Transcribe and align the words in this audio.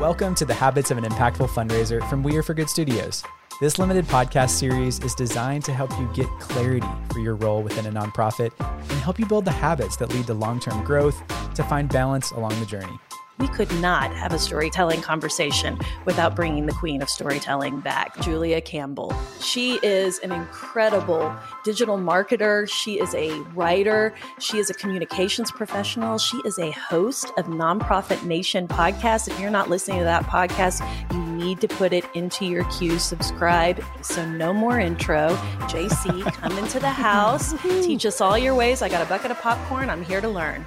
Welcome 0.00 0.34
to 0.36 0.44
the 0.44 0.52
Habits 0.52 0.90
of 0.90 0.98
an 0.98 1.04
Impactful 1.04 1.50
Fundraiser 1.50 2.06
from 2.10 2.24
We 2.24 2.36
Are 2.36 2.42
for 2.42 2.52
Good 2.52 2.68
Studios. 2.68 3.22
This 3.60 3.78
limited 3.78 4.04
podcast 4.06 4.50
series 4.50 4.98
is 4.98 5.14
designed 5.14 5.64
to 5.66 5.72
help 5.72 5.96
you 6.00 6.10
get 6.12 6.26
clarity 6.40 6.84
for 7.12 7.20
your 7.20 7.36
role 7.36 7.62
within 7.62 7.86
a 7.86 7.92
nonprofit 7.92 8.50
and 8.58 8.98
help 8.98 9.20
you 9.20 9.24
build 9.24 9.44
the 9.44 9.52
habits 9.52 9.96
that 9.98 10.12
lead 10.12 10.26
to 10.26 10.34
long 10.34 10.58
term 10.58 10.82
growth 10.82 11.22
to 11.54 11.62
find 11.62 11.88
balance 11.88 12.32
along 12.32 12.58
the 12.58 12.66
journey. 12.66 12.98
We 13.38 13.48
could 13.48 13.70
not 13.80 14.14
have 14.14 14.32
a 14.32 14.38
storytelling 14.38 15.00
conversation 15.00 15.78
without 16.04 16.36
bringing 16.36 16.66
the 16.66 16.72
queen 16.72 17.02
of 17.02 17.08
storytelling 17.08 17.80
back, 17.80 18.20
Julia 18.20 18.60
Campbell. 18.60 19.12
She 19.40 19.80
is 19.82 20.20
an 20.20 20.30
incredible 20.30 21.34
digital 21.64 21.98
marketer. 21.98 22.68
She 22.68 23.00
is 23.00 23.12
a 23.14 23.40
writer. 23.54 24.14
She 24.38 24.58
is 24.58 24.70
a 24.70 24.74
communications 24.74 25.50
professional. 25.50 26.18
She 26.18 26.36
is 26.44 26.58
a 26.58 26.70
host 26.70 27.32
of 27.36 27.46
Nonprofit 27.46 28.22
Nation 28.24 28.68
podcast. 28.68 29.28
If 29.28 29.40
you're 29.40 29.50
not 29.50 29.68
listening 29.68 29.98
to 29.98 30.04
that 30.04 30.24
podcast, 30.24 30.86
you 31.12 31.20
need 31.20 31.60
to 31.60 31.68
put 31.68 31.92
it 31.92 32.04
into 32.14 32.44
your 32.44 32.64
queue. 32.64 32.98
Subscribe. 32.98 33.82
So, 34.02 34.24
no 34.24 34.52
more 34.52 34.78
intro. 34.78 35.34
JC, 35.62 36.22
come 36.34 36.56
into 36.56 36.78
the 36.78 36.90
house. 36.90 37.52
Teach 37.62 38.06
us 38.06 38.20
all 38.20 38.38
your 38.38 38.54
ways. 38.54 38.80
I 38.80 38.88
got 38.88 39.02
a 39.02 39.08
bucket 39.08 39.32
of 39.32 39.40
popcorn. 39.40 39.90
I'm 39.90 40.04
here 40.04 40.20
to 40.20 40.28
learn. 40.28 40.64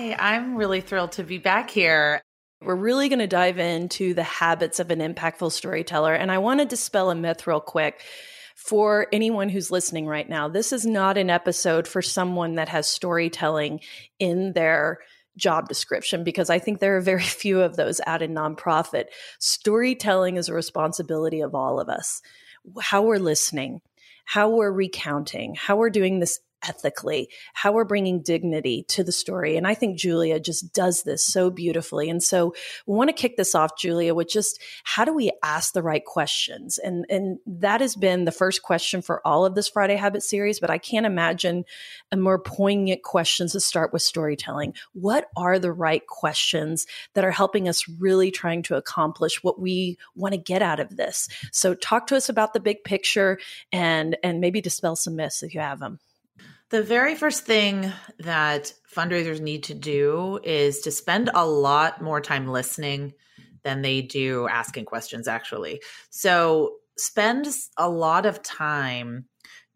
Yay, 0.00 0.16
I'm 0.18 0.56
really 0.56 0.80
thrilled 0.80 1.12
to 1.12 1.24
be 1.24 1.36
back 1.36 1.68
here. 1.68 2.22
We're 2.62 2.74
really 2.74 3.10
going 3.10 3.18
to 3.18 3.26
dive 3.26 3.58
into 3.58 4.14
the 4.14 4.22
habits 4.22 4.80
of 4.80 4.90
an 4.90 5.00
impactful 5.00 5.52
storyteller. 5.52 6.14
And 6.14 6.32
I 6.32 6.38
want 6.38 6.60
to 6.60 6.66
dispel 6.66 7.10
a 7.10 7.14
myth 7.14 7.46
real 7.46 7.60
quick 7.60 8.02
for 8.56 9.08
anyone 9.12 9.50
who's 9.50 9.70
listening 9.70 10.06
right 10.06 10.26
now. 10.26 10.48
This 10.48 10.72
is 10.72 10.86
not 10.86 11.18
an 11.18 11.28
episode 11.28 11.86
for 11.86 12.00
someone 12.00 12.54
that 12.54 12.70
has 12.70 12.88
storytelling 12.88 13.80
in 14.18 14.54
their 14.54 15.00
job 15.36 15.68
description 15.68 16.24
because 16.24 16.48
I 16.48 16.58
think 16.58 16.78
there 16.78 16.96
are 16.96 17.02
very 17.02 17.22
few 17.42 17.60
of 17.60 17.76
those 17.76 18.00
at 18.06 18.22
a 18.22 18.26
nonprofit. 18.26 19.06
Storytelling 19.38 20.38
is 20.38 20.48
a 20.48 20.54
responsibility 20.54 21.42
of 21.42 21.54
all 21.54 21.78
of 21.78 21.90
us. 21.90 22.22
How 22.80 23.02
we're 23.02 23.18
listening, 23.18 23.82
how 24.24 24.48
we're 24.48 24.72
recounting, 24.72 25.56
how 25.56 25.76
we're 25.76 25.90
doing 25.90 26.20
this 26.20 26.40
ethically, 26.66 27.28
how 27.54 27.72
we're 27.72 27.84
bringing 27.84 28.22
dignity 28.22 28.84
to 28.88 29.04
the 29.04 29.12
story. 29.12 29.56
And 29.56 29.66
I 29.66 29.74
think 29.74 29.98
Julia 29.98 30.38
just 30.40 30.72
does 30.72 31.02
this 31.02 31.24
so 31.24 31.50
beautifully. 31.50 32.10
And 32.10 32.22
so 32.22 32.54
we 32.86 32.96
want 32.96 33.08
to 33.08 33.14
kick 33.14 33.36
this 33.36 33.54
off, 33.54 33.78
Julia, 33.78 34.14
with 34.14 34.28
just 34.28 34.60
how 34.84 35.04
do 35.04 35.14
we 35.14 35.30
ask 35.42 35.72
the 35.72 35.82
right 35.82 36.04
questions? 36.04 36.78
And, 36.78 37.06
and 37.08 37.38
that 37.46 37.80
has 37.80 37.96
been 37.96 38.24
the 38.24 38.32
first 38.32 38.62
question 38.62 39.02
for 39.02 39.26
all 39.26 39.44
of 39.44 39.54
this 39.54 39.68
Friday 39.68 39.96
Habit 39.96 40.22
series, 40.22 40.60
but 40.60 40.70
I 40.70 40.78
can't 40.78 41.06
imagine 41.06 41.64
a 42.12 42.16
more 42.16 42.38
poignant 42.38 43.02
questions 43.02 43.52
to 43.52 43.60
start 43.60 43.92
with 43.92 44.02
storytelling. 44.02 44.74
What 44.92 45.28
are 45.36 45.58
the 45.58 45.72
right 45.72 46.06
questions 46.06 46.86
that 47.14 47.24
are 47.24 47.30
helping 47.30 47.68
us 47.68 47.88
really 47.88 48.30
trying 48.30 48.62
to 48.64 48.76
accomplish 48.76 49.42
what 49.42 49.60
we 49.60 49.98
want 50.14 50.34
to 50.34 50.38
get 50.38 50.62
out 50.62 50.80
of 50.80 50.96
this? 50.96 51.28
So 51.52 51.74
talk 51.74 52.06
to 52.08 52.16
us 52.16 52.28
about 52.28 52.52
the 52.52 52.60
big 52.60 52.84
picture 52.84 53.38
and, 53.72 54.16
and 54.22 54.40
maybe 54.40 54.60
dispel 54.60 54.96
some 54.96 55.16
myths 55.16 55.42
if 55.42 55.54
you 55.54 55.60
have 55.60 55.78
them. 55.78 55.98
The 56.70 56.82
very 56.82 57.16
first 57.16 57.44
thing 57.44 57.92
that 58.20 58.72
fundraisers 58.94 59.40
need 59.40 59.64
to 59.64 59.74
do 59.74 60.38
is 60.44 60.80
to 60.82 60.92
spend 60.92 61.28
a 61.34 61.44
lot 61.44 62.00
more 62.00 62.20
time 62.20 62.46
listening 62.46 63.12
than 63.64 63.82
they 63.82 64.02
do 64.02 64.46
asking 64.48 64.84
questions, 64.84 65.26
actually. 65.26 65.82
So, 66.10 66.76
spend 66.96 67.48
a 67.76 67.88
lot 67.88 68.24
of 68.24 68.42
time 68.42 69.24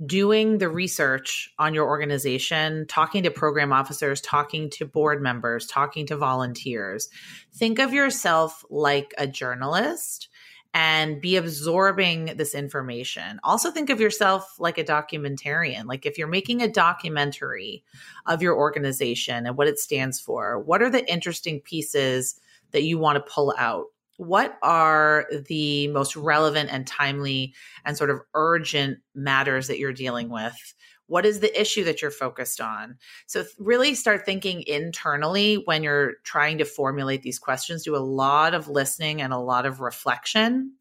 doing 0.05 0.59
the 0.59 0.69
research 0.69 1.51
on 1.59 1.75
your 1.75 1.87
organization, 1.87 2.87
talking 2.89 3.25
to 3.25 3.31
program 3.31 3.73
officers, 3.73 4.21
talking 4.21 4.71
to 4.71 4.87
board 4.87 5.21
members, 5.23 5.67
talking 5.67 6.07
to 6.07 6.17
volunteers. 6.17 7.09
Think 7.55 7.79
of 7.79 7.93
yourself 7.93 8.65
like 8.71 9.15
a 9.19 9.27
journalist 9.27 10.29
and 10.75 11.21
be 11.21 11.37
absorbing 11.37 12.37
this 12.37 12.53
information. 12.53 13.39
Also, 13.45 13.71
think 13.71 13.91
of 13.91 14.01
yourself 14.01 14.57
like 14.59 14.77
a 14.77 14.85
documentarian. 14.85 15.87
Like, 15.87 16.05
if 16.05 16.19
you're 16.19 16.27
making 16.27 16.61
a 16.61 16.69
documentary 16.69 17.85
of 18.27 18.43
your 18.43 18.57
organization 18.57 19.47
and 19.47 19.57
what 19.57 19.69
it 19.69 19.79
stands 19.79 20.19
for, 20.19 20.59
what 20.59 20.83
are 20.83 20.91
the 20.91 21.09
interesting 21.11 21.61
pieces 21.61 22.41
that 22.73 22.83
you 22.83 22.99
want 22.99 23.17
to 23.17 23.33
pull 23.33 23.55
out? 23.57 23.87
What 24.17 24.59
are 24.63 25.27
the 25.49 25.89
most 25.89 26.17
relevant 26.17 26.71
and 26.73 26.87
timely 26.87 27.55
and 27.85 27.97
sort 27.97 28.11
of 28.11 28.21
urgent 28.35 28.99
matters 29.15 29.69
that 29.69 29.79
you're 29.79 29.93
dealing 29.93 30.29
with? 30.29 30.75
What 31.15 31.25
is 31.25 31.39
the 31.39 31.61
issue 31.61 31.85
that 31.85 32.03
you're 32.03 32.11
focused 32.11 32.61
on? 32.61 32.99
So, 33.27 33.45
really 33.61 33.95
start 33.95 34.27
thinking 34.27 34.65
internally 34.67 35.63
when 35.65 35.85
you're 35.85 36.15
trying 36.25 36.59
to 36.59 36.65
formulate 36.65 37.23
these 37.23 37.39
questions. 37.39 37.85
Do 37.85 37.95
a 37.95 37.99
lot 37.99 38.53
of 38.53 38.67
listening 38.67 39.23
and 39.23 39.33
a 39.33 39.39
lot 39.39 39.65
of 39.65 39.79
reflection. 39.79 40.73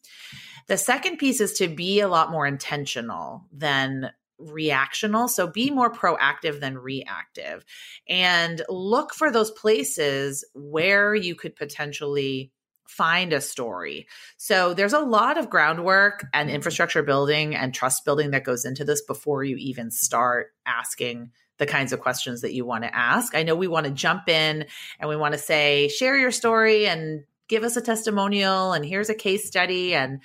The 0.65 0.77
second 0.77 1.17
piece 1.17 1.39
is 1.39 1.53
to 1.59 1.67
be 1.67 1.99
a 1.99 2.07
lot 2.07 2.31
more 2.31 2.47
intentional 2.47 3.45
than 3.51 4.09
reactional. 4.41 5.29
So 5.29 5.45
be 5.45 5.69
more 5.69 5.93
proactive 5.93 6.59
than 6.59 6.79
reactive 6.79 7.63
and 8.09 8.63
look 8.69 9.13
for 9.13 9.29
those 9.29 9.51
places 9.51 10.43
where 10.55 11.13
you 11.13 11.35
could 11.35 11.55
potentially 11.55 12.51
find 12.85 13.33
a 13.33 13.41
story. 13.41 14.07
So 14.37 14.73
there's 14.73 14.93
a 14.93 14.99
lot 14.99 15.37
of 15.37 15.49
groundwork 15.49 16.25
and 16.33 16.49
infrastructure 16.49 17.03
building 17.03 17.55
and 17.55 17.73
trust 17.73 18.05
building 18.05 18.31
that 18.31 18.43
goes 18.43 18.65
into 18.65 18.85
this 18.85 19.01
before 19.01 19.43
you 19.43 19.55
even 19.57 19.89
start 19.91 20.53
asking 20.65 21.31
the 21.57 21.65
kinds 21.65 21.93
of 21.93 22.01
questions 22.01 22.41
that 22.41 22.53
you 22.53 22.65
want 22.65 22.83
to 22.83 22.95
ask. 22.95 23.35
I 23.35 23.43
know 23.43 23.55
we 23.55 23.67
want 23.67 23.85
to 23.85 23.91
jump 23.91 24.27
in 24.27 24.65
and 24.99 25.09
we 25.09 25.15
want 25.15 25.33
to 25.33 25.39
say, 25.39 25.87
share 25.87 26.17
your 26.17 26.31
story 26.31 26.87
and 26.87 27.23
give 27.47 27.63
us 27.63 27.77
a 27.77 27.81
testimonial 27.81 28.73
and 28.73 28.85
here's 28.85 29.09
a 29.09 29.15
case 29.15 29.45
study 29.45 29.93
and 29.93 30.21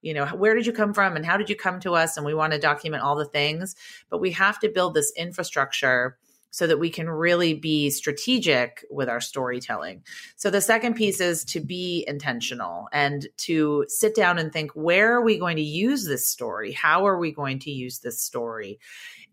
you 0.00 0.14
know 0.14 0.26
where 0.26 0.54
did 0.54 0.66
you 0.66 0.72
come 0.72 0.92
from 0.92 1.16
and 1.16 1.24
how 1.24 1.36
did 1.36 1.48
you 1.48 1.54
come 1.54 1.78
to 1.78 1.94
us 1.94 2.16
and 2.16 2.26
we 2.26 2.34
want 2.34 2.52
to 2.52 2.58
document 2.58 3.02
all 3.02 3.14
the 3.14 3.24
things 3.24 3.76
but 4.10 4.20
we 4.20 4.32
have 4.32 4.58
to 4.58 4.68
build 4.68 4.94
this 4.94 5.12
infrastructure 5.16 6.18
so 6.52 6.66
that 6.66 6.78
we 6.78 6.90
can 6.90 7.08
really 7.08 7.54
be 7.54 7.88
strategic 7.88 8.84
with 8.90 9.08
our 9.08 9.22
storytelling. 9.22 10.04
So 10.36 10.50
the 10.50 10.60
second 10.60 10.94
piece 10.94 11.18
is 11.18 11.44
to 11.46 11.60
be 11.60 12.04
intentional 12.06 12.88
and 12.92 13.26
to 13.38 13.86
sit 13.88 14.14
down 14.14 14.38
and 14.38 14.52
think 14.52 14.70
where 14.72 15.14
are 15.14 15.22
we 15.22 15.38
going 15.38 15.56
to 15.56 15.62
use 15.62 16.04
this 16.04 16.28
story? 16.28 16.72
How 16.72 17.06
are 17.06 17.18
we 17.18 17.32
going 17.32 17.58
to 17.60 17.70
use 17.70 18.00
this 18.00 18.20
story? 18.20 18.78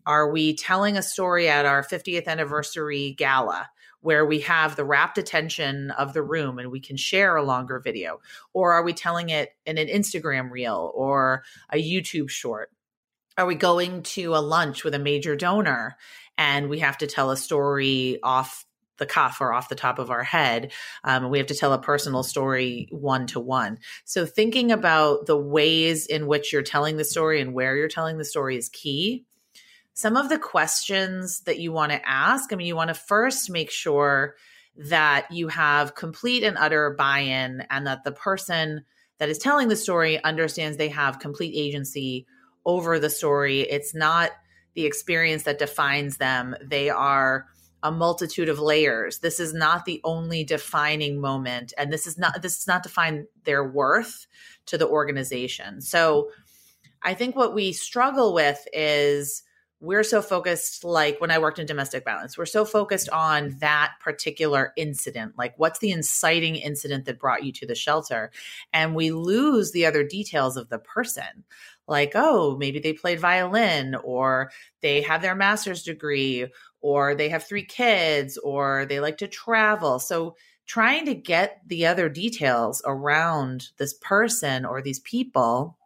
Are 0.06 0.32
we 0.32 0.56
telling 0.56 0.96
a 0.96 1.02
story 1.02 1.48
at 1.48 1.66
our 1.66 1.84
50th 1.84 2.26
anniversary 2.26 3.14
gala? 3.16 3.68
where 4.02 4.24
we 4.24 4.40
have 4.40 4.76
the 4.76 4.84
rapt 4.84 5.18
attention 5.18 5.90
of 5.90 6.14
the 6.14 6.22
room 6.22 6.58
and 6.58 6.70
we 6.70 6.80
can 6.80 6.96
share 6.96 7.36
a 7.36 7.42
longer 7.42 7.78
video? 7.78 8.18
Or 8.54 8.72
are 8.72 8.82
we 8.82 8.94
telling 8.94 9.28
it 9.28 9.50
in 9.66 9.76
an 9.76 9.88
Instagram 9.88 10.50
reel 10.50 10.90
or 10.94 11.44
a 11.70 11.76
YouTube 11.76 12.30
short? 12.30 12.70
Are 13.36 13.44
we 13.46 13.54
going 13.54 14.02
to 14.02 14.34
a 14.34 14.38
lunch 14.38 14.84
with 14.84 14.94
a 14.94 14.98
major 14.98 15.36
donor 15.36 15.96
and 16.40 16.70
we 16.70 16.78
have 16.78 16.96
to 16.96 17.06
tell 17.06 17.30
a 17.30 17.36
story 17.36 18.18
off 18.22 18.64
the 18.96 19.04
cuff 19.04 19.42
or 19.42 19.52
off 19.52 19.68
the 19.68 19.74
top 19.74 19.98
of 19.98 20.10
our 20.10 20.22
head. 20.22 20.72
Um, 21.04 21.28
we 21.28 21.36
have 21.36 21.48
to 21.48 21.54
tell 21.54 21.74
a 21.74 21.82
personal 21.82 22.22
story 22.22 22.88
one 22.90 23.26
to 23.28 23.40
one. 23.40 23.78
So, 24.06 24.24
thinking 24.24 24.72
about 24.72 25.26
the 25.26 25.36
ways 25.36 26.06
in 26.06 26.26
which 26.26 26.50
you're 26.50 26.62
telling 26.62 26.96
the 26.96 27.04
story 27.04 27.42
and 27.42 27.52
where 27.52 27.76
you're 27.76 27.88
telling 27.88 28.16
the 28.16 28.24
story 28.24 28.56
is 28.56 28.70
key. 28.70 29.26
Some 29.92 30.16
of 30.16 30.30
the 30.30 30.38
questions 30.38 31.40
that 31.40 31.58
you 31.58 31.72
want 31.72 31.92
to 31.92 32.08
ask 32.08 32.50
I 32.52 32.56
mean, 32.56 32.66
you 32.66 32.76
want 32.76 32.88
to 32.88 32.94
first 32.94 33.50
make 33.50 33.70
sure 33.70 34.34
that 34.76 35.30
you 35.30 35.48
have 35.48 35.94
complete 35.94 36.42
and 36.42 36.56
utter 36.56 36.94
buy 36.96 37.18
in 37.18 37.66
and 37.68 37.86
that 37.86 38.02
the 38.04 38.12
person 38.12 38.86
that 39.18 39.28
is 39.28 39.36
telling 39.36 39.68
the 39.68 39.76
story 39.76 40.22
understands 40.24 40.78
they 40.78 40.88
have 40.88 41.18
complete 41.18 41.52
agency 41.54 42.26
over 42.64 42.98
the 42.98 43.10
story. 43.10 43.60
It's 43.60 43.94
not 43.94 44.30
the 44.74 44.86
experience 44.86 45.44
that 45.44 45.58
defines 45.58 46.16
them. 46.18 46.56
They 46.62 46.90
are 46.90 47.46
a 47.82 47.90
multitude 47.90 48.48
of 48.48 48.58
layers. 48.58 49.18
This 49.18 49.40
is 49.40 49.54
not 49.54 49.84
the 49.84 50.00
only 50.04 50.44
defining 50.44 51.20
moment 51.20 51.72
and 51.78 51.92
this 51.92 52.06
is 52.06 52.18
not 52.18 52.42
this 52.42 52.58
is 52.58 52.66
not 52.66 52.82
define 52.82 53.26
their 53.44 53.66
worth 53.66 54.26
to 54.66 54.76
the 54.76 54.88
organization. 54.88 55.80
So 55.80 56.30
I 57.02 57.14
think 57.14 57.36
what 57.36 57.54
we 57.54 57.72
struggle 57.72 58.34
with 58.34 58.66
is 58.72 59.42
we're 59.82 60.02
so 60.02 60.20
focused 60.20 60.84
like 60.84 61.18
when 61.22 61.30
I 61.30 61.38
worked 61.38 61.58
in 61.58 61.64
domestic 61.64 62.04
violence, 62.04 62.36
we're 62.36 62.44
so 62.44 62.66
focused 62.66 63.08
on 63.08 63.56
that 63.60 63.94
particular 63.98 64.74
incident. 64.76 65.38
Like 65.38 65.54
what's 65.56 65.78
the 65.78 65.90
inciting 65.90 66.56
incident 66.56 67.06
that 67.06 67.18
brought 67.18 67.44
you 67.44 67.52
to 67.52 67.66
the 67.66 67.74
shelter? 67.74 68.30
And 68.74 68.94
we 68.94 69.10
lose 69.10 69.72
the 69.72 69.86
other 69.86 70.04
details 70.04 70.58
of 70.58 70.68
the 70.68 70.78
person 70.78 71.44
like, 71.90 72.12
oh, 72.14 72.56
maybe 72.56 72.78
they 72.78 72.92
played 72.92 73.20
violin 73.20 73.96
or 73.96 74.50
they 74.80 75.02
have 75.02 75.22
their 75.22 75.34
master's 75.34 75.82
degree 75.82 76.46
or 76.80 77.14
they 77.14 77.28
have 77.28 77.44
three 77.44 77.64
kids 77.64 78.38
or 78.38 78.86
they 78.86 79.00
like 79.00 79.18
to 79.18 79.28
travel. 79.28 79.98
So, 79.98 80.36
trying 80.66 81.04
to 81.04 81.14
get 81.14 81.60
the 81.66 81.86
other 81.86 82.08
details 82.08 82.80
around 82.86 83.70
this 83.78 83.92
person 83.94 84.64
or 84.64 84.80
these 84.80 85.00
people, 85.00 85.76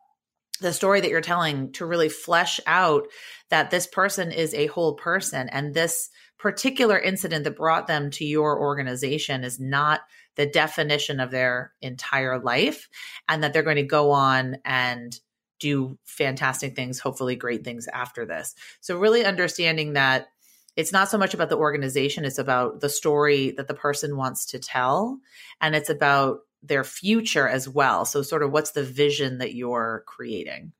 the 0.60 0.74
story 0.74 1.00
that 1.00 1.08
you're 1.08 1.22
telling 1.22 1.72
to 1.72 1.86
really 1.86 2.10
flesh 2.10 2.60
out 2.66 3.06
that 3.48 3.70
this 3.70 3.86
person 3.86 4.30
is 4.30 4.52
a 4.52 4.66
whole 4.66 4.94
person 4.94 5.48
and 5.48 5.72
this 5.72 6.10
particular 6.38 6.98
incident 6.98 7.44
that 7.44 7.56
brought 7.56 7.86
them 7.86 8.10
to 8.10 8.26
your 8.26 8.60
organization 8.60 9.42
is 9.42 9.58
not 9.58 10.02
the 10.36 10.46
definition 10.46 11.20
of 11.20 11.30
their 11.30 11.72
entire 11.80 12.38
life 12.38 12.88
and 13.28 13.42
that 13.42 13.52
they're 13.52 13.62
going 13.62 13.76
to 13.76 13.82
go 13.82 14.10
on 14.10 14.58
and 14.64 15.18
do 15.64 15.96
fantastic 16.04 16.76
things, 16.76 16.98
hopefully 16.98 17.36
great 17.36 17.64
things 17.64 17.88
after 17.90 18.26
this. 18.26 18.54
So, 18.82 18.98
really 18.98 19.24
understanding 19.24 19.94
that 19.94 20.28
it's 20.76 20.92
not 20.92 21.08
so 21.08 21.16
much 21.16 21.32
about 21.32 21.48
the 21.48 21.56
organization, 21.56 22.26
it's 22.26 22.38
about 22.38 22.80
the 22.80 22.90
story 22.90 23.52
that 23.52 23.66
the 23.66 23.74
person 23.74 24.18
wants 24.18 24.44
to 24.46 24.58
tell, 24.58 25.18
and 25.62 25.74
it's 25.74 25.88
about 25.88 26.40
their 26.62 26.84
future 26.84 27.48
as 27.48 27.66
well. 27.66 28.04
So, 28.04 28.20
sort 28.20 28.42
of 28.42 28.52
what's 28.52 28.72
the 28.72 28.84
vision 28.84 29.38
that 29.38 29.54
you're 29.54 30.04
creating? 30.06 30.72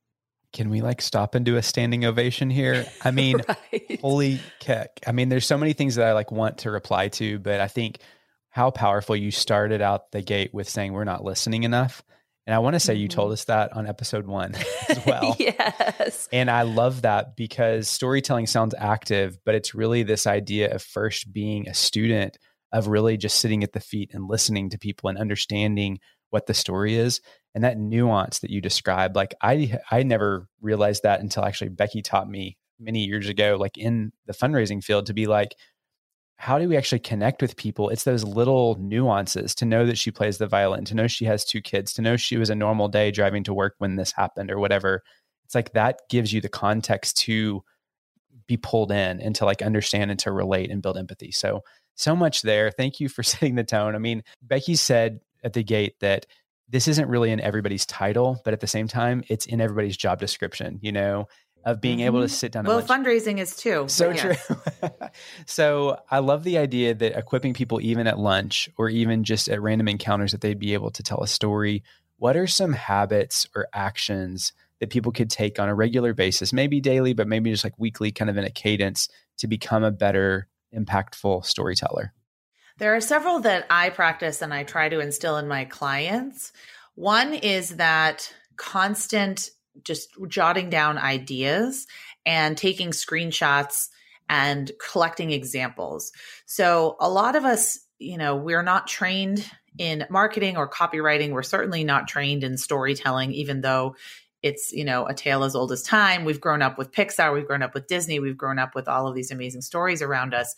Can 0.52 0.69
we 0.69 0.82
like 0.82 1.00
stop 1.00 1.34
and 1.34 1.46
do 1.46 1.56
a 1.56 1.62
standing 1.62 2.04
ovation 2.04 2.50
here? 2.50 2.84
I 3.02 3.10
mean, 3.10 3.40
right. 3.48 4.00
holy 4.02 4.38
kick. 4.60 5.00
I 5.06 5.12
mean, 5.12 5.31
there's 5.31 5.46
so 5.46 5.58
many 5.58 5.72
things 5.72 5.94
that 5.94 6.06
I 6.06 6.12
like 6.12 6.31
want 6.31 6.58
to 6.58 6.70
reply 6.70 7.08
to, 7.08 7.38
but 7.38 7.60
I 7.60 7.69
think 7.69 8.00
how 8.50 8.70
powerful 8.70 9.16
you 9.16 9.31
started 9.31 9.81
out 9.81 10.12
the 10.12 10.20
gate 10.20 10.52
with 10.52 10.69
saying 10.69 10.92
we're 10.92 11.04
not 11.04 11.25
listening 11.25 11.62
enough. 11.62 12.04
And 12.46 12.55
I 12.55 12.58
want 12.58 12.75
to 12.75 12.81
say 12.81 12.94
you 12.94 13.08
told 13.08 13.29
mm-hmm. 13.29 13.35
us 13.35 13.44
that 13.44 13.73
on 13.73 13.87
episode 13.87 14.26
one 14.26 14.55
as 14.88 15.05
well. 15.06 15.37
yes. 15.38 16.29
And 16.32 16.50
I 16.50 16.62
love 16.62 17.02
that 17.02 17.37
because 17.37 17.88
storytelling 17.88 18.46
sounds 18.46 18.75
active, 18.76 19.38
but 19.44 19.55
it's 19.55 19.75
really 19.75 20.02
this 20.02 20.26
idea 20.26 20.75
of 20.75 20.82
first 20.82 21.32
being 21.32 21.69
a 21.69 21.75
student 21.75 22.37
of 22.73 22.88
really 22.88 23.17
just 23.17 23.38
sitting 23.38 23.62
at 23.62 23.73
the 23.73 23.81
feet 23.81 24.11
and 24.12 24.29
listening 24.29 24.69
to 24.70 24.79
people 24.79 25.08
and 25.08 25.19
understanding 25.19 25.99
what 26.31 26.46
the 26.46 26.55
story 26.55 26.96
is 26.96 27.20
and 27.55 27.62
that 27.62 27.79
nuance 27.79 28.41
that 28.41 28.50
you 28.50 28.61
described. 28.61 29.14
Like 29.14 29.35
I 29.41 29.79
I 29.91 30.02
never 30.02 30.49
realized 30.61 31.05
that 31.05 31.20
until 31.20 31.44
actually 31.44 31.70
Becky 31.70 32.02
taught 32.02 32.29
me 32.29 32.58
many 32.81 33.05
years 33.05 33.29
ago, 33.29 33.56
like 33.58 33.79
in 33.79 34.12
the 34.26 34.32
fundraising 34.32 34.82
field, 34.82 35.06
to 35.06 35.14
be 35.14 35.26
like, 35.26 35.55
how 36.36 36.58
do 36.58 36.69
we 36.69 36.76
actually 36.76 36.98
connect 36.98 37.40
with 37.40 37.56
people? 37.56 37.88
It's 37.90 38.04
those 38.04 38.25
little 38.25 38.76
nuances 38.81 39.54
to 39.56 39.64
know 39.64 39.86
that 39.86 39.98
she 39.98 40.10
plays 40.10 40.38
the 40.38 40.46
violin, 40.46 40.84
to 40.86 40.94
know 40.94 41.06
she 41.06 41.25
has 41.26 41.44
two 41.44 41.60
kids, 41.60 41.92
to 41.94 42.02
know 42.02 42.16
she 42.16 42.36
was 42.36 42.50
a 42.50 42.54
normal 42.54 42.88
day 42.88 43.10
driving 43.10 43.44
to 43.44 43.54
work 43.54 43.75
when 43.78 43.96
this 43.96 44.12
happened 44.12 44.50
or 44.50 44.58
whatever. 44.58 45.02
It's 45.44 45.54
like 45.54 45.72
that 45.72 46.00
gives 46.10 46.32
you 46.32 46.40
the 46.40 46.48
context 46.48 47.19
to 47.19 47.62
be 48.46 48.56
pulled 48.56 48.90
in 48.90 49.20
and 49.20 49.34
to 49.36 49.44
like 49.44 49.62
understand 49.62 50.10
and 50.10 50.20
to 50.20 50.32
relate 50.32 50.70
and 50.70 50.82
build 50.82 50.98
empathy. 50.98 51.31
So, 51.31 51.62
so 51.94 52.16
much 52.16 52.42
there. 52.42 52.70
Thank 52.70 53.00
you 53.00 53.08
for 53.08 53.22
setting 53.22 53.54
the 53.54 53.64
tone. 53.64 53.94
I 53.94 53.98
mean, 53.98 54.22
Becky 54.42 54.76
said 54.76 55.20
at 55.42 55.52
the 55.52 55.62
gate 55.62 55.94
that 56.00 56.26
this 56.69 56.88
isn't 56.88 57.08
really 57.08 57.31
in 57.31 57.40
everybody's 57.40 57.86
title, 57.86 58.40
but 58.44 58.54
at 58.54 58.60
the 58.60 58.66
same 58.66 58.88
time, 58.88 59.22
it's 59.28 59.46
in 59.46 59.60
everybody's 59.60 59.96
job 59.96 60.19
description. 60.19 60.78
You 60.82 60.92
know, 60.92 61.26
of 61.64 61.81
being 61.81 61.99
mm-hmm. 61.99 62.06
able 62.06 62.20
to 62.20 62.26
mm-hmm. 62.26 62.34
sit 62.34 62.52
down. 62.52 62.64
Well, 62.64 62.82
fundraising 62.82 63.38
is 63.38 63.56
too. 63.56 63.87
So 63.88 64.12
true. 64.12 64.34
so 65.46 65.99
I 66.11 66.19
love 66.19 66.44
the 66.44 66.58
idea 66.58 66.94
that 66.94 67.19
equipping 67.19 67.55
people, 67.55 67.81
even 67.81 68.06
at 68.06 68.19
lunch 68.19 68.69
or 68.76 68.88
even 68.88 69.25
just 69.25 69.49
at 69.49 69.61
random 69.61 69.88
encounters, 69.88 70.32
that 70.32 70.40
they'd 70.43 70.58
be 70.58 70.75
able 70.75 70.90
to 70.90 71.02
tell 71.02 71.22
a 71.22 71.26
story. 71.26 71.82
What 72.19 72.37
are 72.37 72.46
some 72.46 72.75
habits 72.75 73.49
or 73.56 73.66
actions 73.72 74.52
that 74.81 74.90
people 74.90 75.12
could 75.12 75.31
take 75.31 75.58
on 75.58 75.69
a 75.69 75.75
regular 75.75 76.12
basis, 76.12 76.52
maybe 76.52 76.81
daily, 76.81 77.14
but 77.14 77.26
maybe 77.26 77.50
just 77.50 77.64
like 77.64 77.78
weekly, 77.78 78.12
kind 78.12 78.31
of 78.31 78.37
in 78.37 78.44
a 78.44 78.50
cadence 78.50 79.08
to 79.38 79.46
become 79.46 79.82
a 79.82 79.90
better, 79.90 80.49
impactful 80.75 81.44
storyteller? 81.44 82.12
There 82.78 82.94
are 82.94 83.00
several 83.00 83.40
that 83.40 83.67
I 83.70 83.90
practice 83.90 84.43
and 84.43 84.52
I 84.52 84.64
try 84.64 84.88
to 84.88 85.00
instill 85.00 85.38
in 85.38 85.49
my 85.49 85.64
clients. 85.64 86.52
One 86.96 87.32
is 87.32 87.76
that 87.76 88.32
constant 88.56 89.50
just 89.82 90.11
jotting 90.29 90.71
down 90.71 90.99
ideas 90.99 91.87
and 92.26 92.56
taking 92.56 92.91
screenshots 92.91 93.88
and 94.29 94.71
collecting 94.79 95.31
examples. 95.31 96.12
So 96.47 96.97
a 97.00 97.09
lot 97.09 97.37
of 97.37 97.44
us, 97.44 97.81
you 97.99 98.17
know, 98.19 98.37
we're 98.37 98.62
not 98.62 98.87
trained 98.87 99.49
in 99.79 100.06
marketing 100.09 100.56
or 100.56 100.71
copywriting. 100.71 101.31
We're 101.31 101.43
certainly 101.43 101.85
not 101.85 102.09
trained 102.09 102.44
in 102.44 102.56
storytelling, 102.56 103.32
even 103.32 103.61
though 103.61 103.97
it's, 104.43 104.73
you 104.73 104.85
know, 104.85 105.06
a 105.06 105.15
tale 105.15 105.43
as 105.44 105.55
old 105.55 105.73
as 105.73 105.82
time. 105.82 106.25
We've 106.25 106.41
grown 106.41 106.62
up 106.62 106.79
with 106.79 106.93
Pixar, 106.93 107.32
we've 107.32 107.47
grown 107.47 107.62
up 107.62 107.75
with 107.75 107.87
Disney, 107.87 108.20
we've 108.20 108.37
grown 108.37 108.59
up 108.59 108.75
with 108.75 108.88
all 108.88 109.06
of 109.06 109.15
these 109.15 109.31
amazing 109.31 109.62
stories 109.62 110.03
around 110.03 110.35
us. 110.35 110.55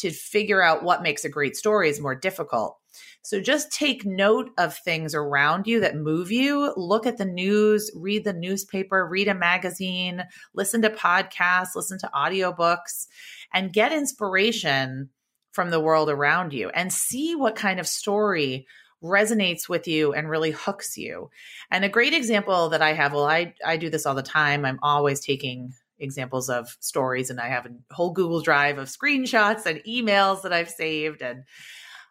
To 0.00 0.10
figure 0.10 0.62
out 0.62 0.82
what 0.82 1.02
makes 1.02 1.24
a 1.24 1.30
great 1.30 1.56
story 1.56 1.88
is 1.88 2.00
more 2.00 2.14
difficult. 2.14 2.78
So 3.22 3.40
just 3.40 3.72
take 3.72 4.04
note 4.04 4.50
of 4.58 4.76
things 4.76 5.14
around 5.14 5.66
you 5.66 5.80
that 5.80 5.96
move 5.96 6.30
you. 6.30 6.72
Look 6.76 7.06
at 7.06 7.18
the 7.18 7.24
news, 7.24 7.90
read 7.94 8.24
the 8.24 8.32
newspaper, 8.32 9.06
read 9.06 9.28
a 9.28 9.34
magazine, 9.34 10.24
listen 10.54 10.82
to 10.82 10.90
podcasts, 10.90 11.74
listen 11.74 11.98
to 12.00 12.10
audiobooks, 12.14 13.06
and 13.52 13.72
get 13.72 13.92
inspiration 13.92 15.10
from 15.52 15.70
the 15.70 15.80
world 15.80 16.10
around 16.10 16.52
you 16.52 16.68
and 16.70 16.92
see 16.92 17.34
what 17.34 17.56
kind 17.56 17.80
of 17.80 17.86
story 17.86 18.66
resonates 19.02 19.68
with 19.68 19.88
you 19.88 20.12
and 20.12 20.28
really 20.28 20.50
hooks 20.50 20.96
you. 20.96 21.30
And 21.70 21.84
a 21.84 21.88
great 21.88 22.12
example 22.12 22.70
that 22.70 22.82
I 22.82 22.92
have, 22.92 23.12
well, 23.12 23.26
I, 23.26 23.54
I 23.64 23.76
do 23.76 23.90
this 23.90 24.06
all 24.06 24.14
the 24.14 24.22
time. 24.22 24.64
I'm 24.64 24.78
always 24.82 25.20
taking 25.24 25.72
examples 25.98 26.50
of 26.50 26.76
stories 26.80 27.30
and 27.30 27.40
I 27.40 27.48
have 27.48 27.66
a 27.66 27.94
whole 27.94 28.12
Google 28.12 28.42
Drive 28.42 28.78
of 28.78 28.88
screenshots 28.88 29.66
and 29.66 29.82
emails 29.88 30.42
that 30.42 30.52
I've 30.52 30.70
saved 30.70 31.22
and 31.22 31.44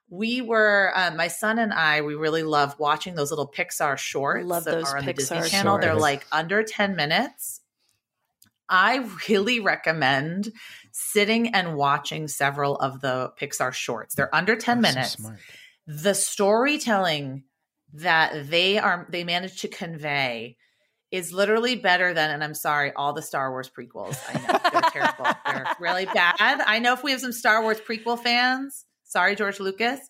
we 0.10 0.42
were 0.42 0.92
um, 0.96 1.18
my 1.18 1.28
son 1.28 1.60
and 1.60 1.74
I. 1.74 2.02
We 2.02 2.16
really 2.16 2.44
love 2.44 2.78
watching 2.80 3.16
those 3.16 3.32
little 3.32 3.52
Pixar 3.52 3.98
shorts. 3.98 4.46
Love 4.46 4.64
those 4.64 4.92
are 4.92 4.98
on 4.98 5.04
Pixar 5.04 5.06
the 5.06 5.14
Disney 5.14 5.50
Channel. 5.50 5.74
Shorts. 5.74 5.86
They're 5.86 5.96
like 5.96 6.26
under 6.32 6.64
ten 6.64 6.96
minutes. 6.96 7.62
I 8.70 9.08
really 9.30 9.60
recommend 9.60 10.52
sitting 10.92 11.54
and 11.54 11.76
watching 11.76 12.28
several 12.28 12.76
of 12.78 13.02
the 13.02 13.32
Pixar 13.40 13.74
shorts. 13.74 14.16
They're 14.16 14.34
under 14.34 14.56
10 14.56 14.82
minutes. 14.82 15.22
So 15.22 15.34
the 15.88 16.16
storytelling 16.16 17.44
that 17.94 18.50
they 18.50 18.78
are 18.78 19.08
they 19.10 19.24
manage 19.24 19.62
to 19.62 19.68
convey 19.68 20.58
is 21.12 21.32
literally 21.32 21.76
better 21.76 22.14
than 22.14 22.32
and 22.32 22.44
I'm 22.44 22.54
sorry, 22.54 22.92
all 22.94 23.14
the 23.14 23.22
Star 23.22 23.52
Wars 23.52 23.70
prequels. 23.70 24.18
I 24.28 24.34
know 24.34 24.60
they're 24.72 24.92
terrible. 24.92 25.26
They're 25.46 25.76
really 25.80 26.06
bad. 26.06 26.36
I 26.40 26.80
know 26.80 26.94
if 26.94 27.04
we 27.04 27.12
have 27.12 27.22
some 27.22 27.32
Star 27.32 27.62
Wars 27.62 27.80
prequel 27.80 28.20
fans, 28.22 28.86
Sorry, 29.06 29.36
George 29.36 29.60
Lucas. 29.60 30.10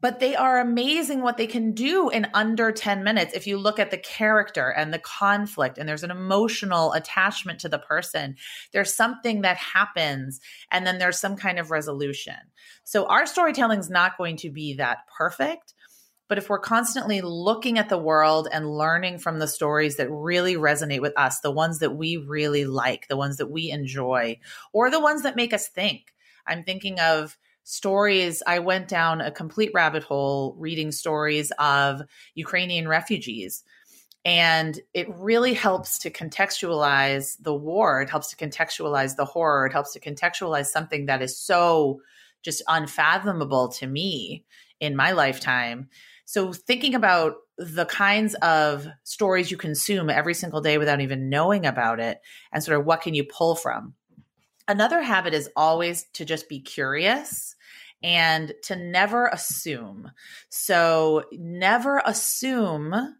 But 0.00 0.20
they 0.20 0.36
are 0.36 0.60
amazing 0.60 1.22
what 1.22 1.38
they 1.38 1.46
can 1.46 1.72
do 1.72 2.10
in 2.10 2.26
under 2.34 2.72
10 2.72 3.04
minutes. 3.04 3.32
If 3.32 3.46
you 3.46 3.56
look 3.56 3.78
at 3.78 3.90
the 3.90 3.96
character 3.96 4.68
and 4.68 4.92
the 4.92 4.98
conflict, 4.98 5.78
and 5.78 5.88
there's 5.88 6.02
an 6.02 6.10
emotional 6.10 6.92
attachment 6.92 7.60
to 7.60 7.70
the 7.70 7.78
person, 7.78 8.36
there's 8.72 8.92
something 8.92 9.42
that 9.42 9.56
happens, 9.56 10.40
and 10.70 10.86
then 10.86 10.98
there's 10.98 11.18
some 11.18 11.36
kind 11.36 11.58
of 11.58 11.70
resolution. 11.70 12.36
So, 12.82 13.06
our 13.06 13.24
storytelling 13.24 13.80
is 13.80 13.88
not 13.88 14.18
going 14.18 14.36
to 14.38 14.50
be 14.50 14.74
that 14.74 14.98
perfect. 15.16 15.72
But 16.28 16.38
if 16.38 16.48
we're 16.48 16.58
constantly 16.58 17.20
looking 17.20 17.78
at 17.78 17.88
the 17.88 17.98
world 17.98 18.48
and 18.50 18.76
learning 18.76 19.18
from 19.18 19.38
the 19.38 19.48
stories 19.48 19.96
that 19.96 20.10
really 20.10 20.54
resonate 20.54 21.00
with 21.00 21.12
us, 21.16 21.40
the 21.40 21.50
ones 21.50 21.78
that 21.80 21.96
we 21.96 22.16
really 22.16 22.64
like, 22.64 23.08
the 23.08 23.16
ones 23.16 23.36
that 23.36 23.50
we 23.50 23.70
enjoy, 23.70 24.38
or 24.72 24.90
the 24.90 25.00
ones 25.00 25.22
that 25.22 25.36
make 25.36 25.52
us 25.52 25.68
think, 25.68 26.14
I'm 26.46 26.64
thinking 26.64 26.98
of 26.98 27.36
stories. 27.64 28.42
I 28.46 28.60
went 28.60 28.88
down 28.88 29.20
a 29.20 29.30
complete 29.30 29.70
rabbit 29.74 30.04
hole 30.04 30.54
reading 30.58 30.92
stories 30.92 31.50
of 31.58 32.02
Ukrainian 32.34 32.86
refugees. 32.86 33.64
And 34.24 34.80
it 34.94 35.06
really 35.10 35.52
helps 35.52 35.98
to 36.00 36.10
contextualize 36.10 37.36
the 37.42 37.54
war. 37.54 38.00
It 38.00 38.08
helps 38.08 38.30
to 38.30 38.36
contextualize 38.36 39.16
the 39.16 39.24
horror. 39.24 39.66
It 39.66 39.72
helps 39.72 39.92
to 39.92 40.00
contextualize 40.00 40.66
something 40.66 41.06
that 41.06 41.20
is 41.20 41.36
so 41.36 42.00
just 42.42 42.62
unfathomable 42.68 43.68
to 43.68 43.86
me 43.86 44.44
in 44.80 44.96
my 44.96 45.12
lifetime. 45.12 45.88
So, 46.26 46.54
thinking 46.54 46.94
about 46.94 47.34
the 47.58 47.84
kinds 47.84 48.34
of 48.36 48.86
stories 49.02 49.50
you 49.50 49.56
consume 49.56 50.08
every 50.08 50.34
single 50.34 50.60
day 50.62 50.78
without 50.78 51.00
even 51.02 51.28
knowing 51.28 51.66
about 51.66 52.00
it, 52.00 52.20
and 52.50 52.64
sort 52.64 52.80
of 52.80 52.86
what 52.86 53.02
can 53.02 53.14
you 53.14 53.24
pull 53.24 53.54
from. 53.54 53.94
Another 54.66 55.02
habit 55.02 55.34
is 55.34 55.50
always 55.54 56.04
to 56.14 56.24
just 56.24 56.48
be 56.48 56.60
curious 56.60 57.53
and 58.04 58.52
to 58.64 58.76
never 58.76 59.26
assume. 59.28 60.12
So, 60.50 61.24
never 61.32 62.02
assume 62.04 63.16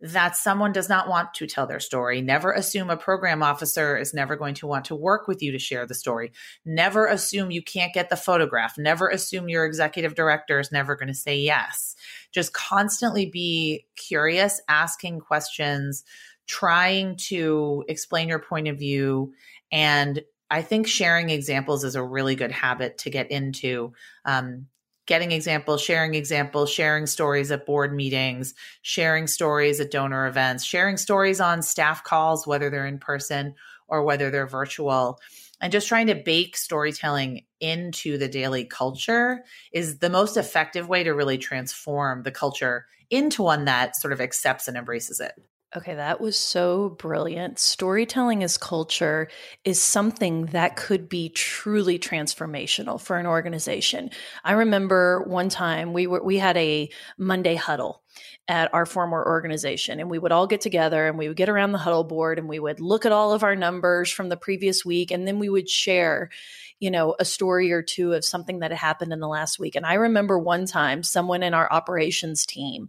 that 0.00 0.36
someone 0.36 0.72
does 0.72 0.88
not 0.88 1.08
want 1.08 1.32
to 1.34 1.46
tell 1.46 1.66
their 1.66 1.80
story. 1.80 2.20
Never 2.20 2.52
assume 2.52 2.90
a 2.90 2.96
program 2.96 3.42
officer 3.42 3.96
is 3.96 4.12
never 4.12 4.36
going 4.36 4.54
to 4.56 4.66
want 4.66 4.86
to 4.86 4.96
work 4.96 5.26
with 5.26 5.42
you 5.42 5.52
to 5.52 5.58
share 5.58 5.86
the 5.86 5.94
story. 5.94 6.32
Never 6.66 7.06
assume 7.06 7.50
you 7.50 7.62
can't 7.62 7.94
get 7.94 8.10
the 8.10 8.16
photograph. 8.16 8.76
Never 8.76 9.08
assume 9.08 9.48
your 9.48 9.64
executive 9.64 10.14
director 10.14 10.58
is 10.58 10.72
never 10.72 10.96
going 10.96 11.08
to 11.08 11.14
say 11.14 11.38
yes. 11.38 11.94
Just 12.32 12.52
constantly 12.52 13.26
be 13.26 13.86
curious, 13.96 14.60
asking 14.68 15.20
questions, 15.20 16.04
trying 16.46 17.16
to 17.16 17.84
explain 17.88 18.28
your 18.28 18.40
point 18.40 18.68
of 18.68 18.78
view 18.78 19.32
and 19.72 20.20
I 20.50 20.62
think 20.62 20.86
sharing 20.86 21.30
examples 21.30 21.84
is 21.84 21.96
a 21.96 22.02
really 22.02 22.36
good 22.36 22.52
habit 22.52 22.98
to 22.98 23.10
get 23.10 23.30
into. 23.30 23.92
Um, 24.24 24.66
getting 25.06 25.30
examples, 25.32 25.80
sharing 25.80 26.14
examples, 26.14 26.70
sharing 26.70 27.06
stories 27.06 27.50
at 27.50 27.64
board 27.64 27.94
meetings, 27.94 28.54
sharing 28.82 29.26
stories 29.26 29.80
at 29.80 29.90
donor 29.90 30.26
events, 30.26 30.64
sharing 30.64 30.96
stories 30.96 31.40
on 31.40 31.62
staff 31.62 32.02
calls, 32.04 32.46
whether 32.46 32.70
they're 32.70 32.86
in 32.86 32.98
person 32.98 33.54
or 33.88 34.02
whether 34.02 34.30
they're 34.30 34.46
virtual. 34.46 35.18
and 35.60 35.72
just 35.72 35.88
trying 35.88 36.08
to 36.08 36.14
bake 36.14 36.54
storytelling 36.54 37.42
into 37.60 38.18
the 38.18 38.28
daily 38.28 38.64
culture 38.64 39.42
is 39.72 40.00
the 40.00 40.10
most 40.10 40.36
effective 40.36 40.86
way 40.88 41.02
to 41.02 41.12
really 41.12 41.38
transform 41.38 42.22
the 42.24 42.30
culture 42.30 42.84
into 43.08 43.42
one 43.42 43.64
that 43.64 43.96
sort 43.96 44.12
of 44.12 44.20
accepts 44.20 44.68
and 44.68 44.76
embraces 44.76 45.18
it. 45.18 45.32
Okay, 45.74 45.96
that 45.96 46.20
was 46.20 46.38
so 46.38 46.90
brilliant. 46.90 47.58
Storytelling 47.58 48.42
as 48.42 48.56
culture 48.56 49.28
is 49.64 49.82
something 49.82 50.46
that 50.46 50.76
could 50.76 51.08
be 51.08 51.28
truly 51.28 51.98
transformational 51.98 53.00
for 53.00 53.18
an 53.18 53.26
organization. 53.26 54.10
I 54.44 54.52
remember 54.52 55.22
one 55.26 55.48
time 55.48 55.92
we 55.92 56.06
were 56.06 56.22
we 56.22 56.38
had 56.38 56.56
a 56.56 56.88
Monday 57.18 57.56
huddle 57.56 58.02
at 58.48 58.72
our 58.72 58.86
former 58.86 59.22
organization 59.26 59.98
and 60.00 60.08
we 60.08 60.18
would 60.20 60.32
all 60.32 60.46
get 60.46 60.60
together 60.60 61.08
and 61.08 61.18
we 61.18 61.28
would 61.28 61.36
get 61.36 61.48
around 61.48 61.72
the 61.72 61.78
huddle 61.78 62.04
board 62.04 62.38
and 62.38 62.48
we 62.48 62.60
would 62.60 62.80
look 62.80 63.04
at 63.04 63.12
all 63.12 63.32
of 63.32 63.42
our 63.42 63.56
numbers 63.56 64.10
from 64.10 64.28
the 64.28 64.36
previous 64.36 64.84
week 64.84 65.10
and 65.10 65.26
then 65.26 65.38
we 65.38 65.48
would 65.50 65.68
share 65.68 66.30
you 66.78 66.90
know 66.90 67.14
a 67.18 67.24
story 67.24 67.72
or 67.72 67.82
two 67.82 68.12
of 68.14 68.24
something 68.24 68.60
that 68.60 68.70
had 68.70 68.78
happened 68.78 69.12
in 69.12 69.20
the 69.20 69.28
last 69.28 69.58
week 69.58 69.74
and 69.74 69.84
i 69.84 69.94
remember 69.94 70.38
one 70.38 70.64
time 70.64 71.02
someone 71.02 71.42
in 71.42 71.52
our 71.52 71.70
operations 71.70 72.46
team 72.46 72.88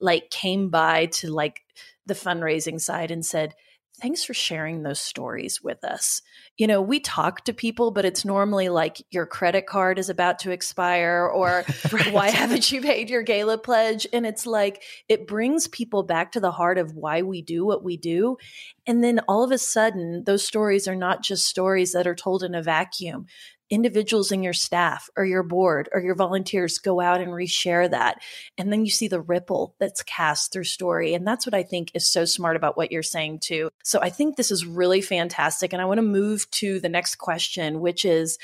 like 0.00 0.30
came 0.30 0.70
by 0.70 1.06
to 1.06 1.30
like 1.30 1.62
the 2.06 2.14
fundraising 2.14 2.80
side 2.80 3.10
and 3.10 3.24
said, 3.24 3.54
Thanks 4.02 4.24
for 4.24 4.34
sharing 4.34 4.82
those 4.82 4.98
stories 4.98 5.62
with 5.62 5.84
us. 5.84 6.20
You 6.56 6.66
know, 6.66 6.82
we 6.82 6.98
talk 6.98 7.44
to 7.44 7.52
people, 7.52 7.92
but 7.92 8.04
it's 8.04 8.24
normally 8.24 8.68
like 8.68 9.00
your 9.12 9.24
credit 9.24 9.66
card 9.66 10.00
is 10.00 10.08
about 10.08 10.40
to 10.40 10.50
expire 10.50 11.30
or 11.32 11.64
right. 11.92 12.12
why 12.12 12.30
haven't 12.30 12.72
you 12.72 12.80
paid 12.80 13.08
your 13.08 13.22
gala 13.22 13.56
pledge? 13.56 14.04
And 14.12 14.26
it's 14.26 14.46
like 14.46 14.82
it 15.08 15.28
brings 15.28 15.68
people 15.68 16.02
back 16.02 16.32
to 16.32 16.40
the 16.40 16.50
heart 16.50 16.76
of 16.76 16.96
why 16.96 17.22
we 17.22 17.40
do 17.40 17.64
what 17.64 17.84
we 17.84 17.96
do. 17.96 18.36
And 18.84 19.02
then 19.02 19.20
all 19.28 19.44
of 19.44 19.52
a 19.52 19.58
sudden, 19.58 20.24
those 20.24 20.44
stories 20.44 20.88
are 20.88 20.96
not 20.96 21.22
just 21.22 21.46
stories 21.46 21.92
that 21.92 22.08
are 22.08 22.16
told 22.16 22.42
in 22.42 22.56
a 22.56 22.62
vacuum 22.64 23.26
individuals 23.70 24.30
in 24.30 24.42
your 24.42 24.52
staff 24.52 25.08
or 25.16 25.24
your 25.24 25.42
board 25.42 25.88
or 25.92 26.00
your 26.00 26.14
volunteers 26.14 26.78
go 26.78 27.00
out 27.00 27.20
and 27.20 27.30
reshare 27.30 27.90
that. 27.90 28.18
And 28.58 28.72
then 28.72 28.84
you 28.84 28.90
see 28.90 29.08
the 29.08 29.20
ripple 29.20 29.74
that's 29.78 30.02
cast 30.02 30.52
through 30.52 30.64
story. 30.64 31.14
And 31.14 31.26
that's 31.26 31.46
what 31.46 31.54
I 31.54 31.62
think 31.62 31.90
is 31.94 32.08
so 32.08 32.24
smart 32.24 32.56
about 32.56 32.76
what 32.76 32.92
you're 32.92 33.02
saying, 33.02 33.40
too. 33.40 33.70
So 33.82 34.00
I 34.00 34.10
think 34.10 34.36
this 34.36 34.50
is 34.50 34.66
really 34.66 35.00
fantastic. 35.00 35.72
And 35.72 35.80
I 35.80 35.86
want 35.86 35.98
to 35.98 36.02
move 36.02 36.50
to 36.52 36.80
the 36.80 36.88
next 36.88 37.16
question, 37.16 37.80
which 37.80 38.04
is 38.04 38.38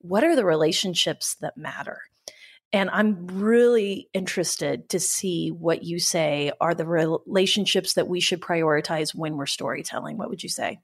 what 0.00 0.24
are 0.24 0.36
the 0.36 0.44
relationships 0.44 1.36
that 1.40 1.56
matter? 1.56 2.00
And 2.72 2.90
I'm 2.90 3.28
really 3.28 4.08
interested 4.12 4.88
to 4.88 4.98
see 4.98 5.50
what 5.50 5.84
you 5.84 6.00
say 6.00 6.50
are 6.60 6.74
the 6.74 6.84
relationships 6.84 7.94
that 7.94 8.08
we 8.08 8.18
should 8.18 8.40
prioritize 8.40 9.14
when 9.14 9.36
we're 9.36 9.46
storytelling. 9.46 10.18
What 10.18 10.28
would 10.28 10.42
you 10.42 10.48
say? 10.48 10.80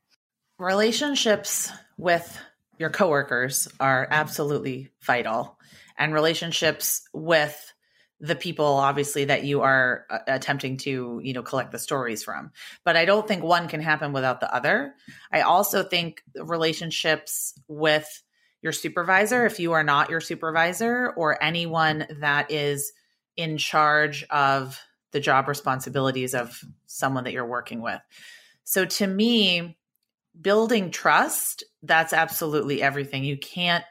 Relationships 0.58 1.72
with 1.98 2.38
your 2.80 2.90
coworkers 2.90 3.68
are 3.78 4.08
absolutely 4.10 4.88
vital. 5.02 5.58
And 5.98 6.14
relationships 6.14 7.02
with 7.12 7.74
the 8.20 8.34
people 8.34 8.64
obviously 8.64 9.26
that 9.26 9.44
you 9.44 9.62
are 9.62 10.06
uh, 10.10 10.18
attempting 10.26 10.76
to 10.76 11.20
you 11.22 11.32
know 11.32 11.42
collect 11.42 11.72
the 11.72 11.78
stories 11.78 12.22
from. 12.22 12.50
But 12.84 12.96
i 12.96 13.04
don't 13.04 13.26
think 13.28 13.42
one 13.42 13.68
can 13.68 13.80
happen 13.80 14.12
without 14.12 14.40
the 14.40 14.54
other. 14.54 14.94
I 15.32 15.42
also 15.42 15.82
think 15.82 16.22
relationships 16.34 17.54
with 17.68 18.22
your 18.62 18.72
supervisor 18.72 19.46
if 19.46 19.58
you 19.58 19.72
are 19.72 19.84
not 19.84 20.10
your 20.10 20.20
supervisor 20.20 21.12
or 21.16 21.42
anyone 21.42 22.06
that 22.20 22.50
is 22.50 22.92
in 23.36 23.56
charge 23.56 24.24
of 24.30 24.78
the 25.12 25.20
job 25.20 25.48
responsibilities 25.48 26.34
of 26.34 26.62
someone 26.86 27.24
that 27.24 27.32
you're 27.32 27.46
working 27.46 27.80
with. 27.80 28.00
So 28.64 28.84
to 28.84 29.06
me 29.06 29.78
building 30.40 30.90
trust, 30.90 31.64
that's 31.82 32.12
absolutely 32.12 32.82
everything. 32.82 33.24
You 33.24 33.36
can't 33.36 33.84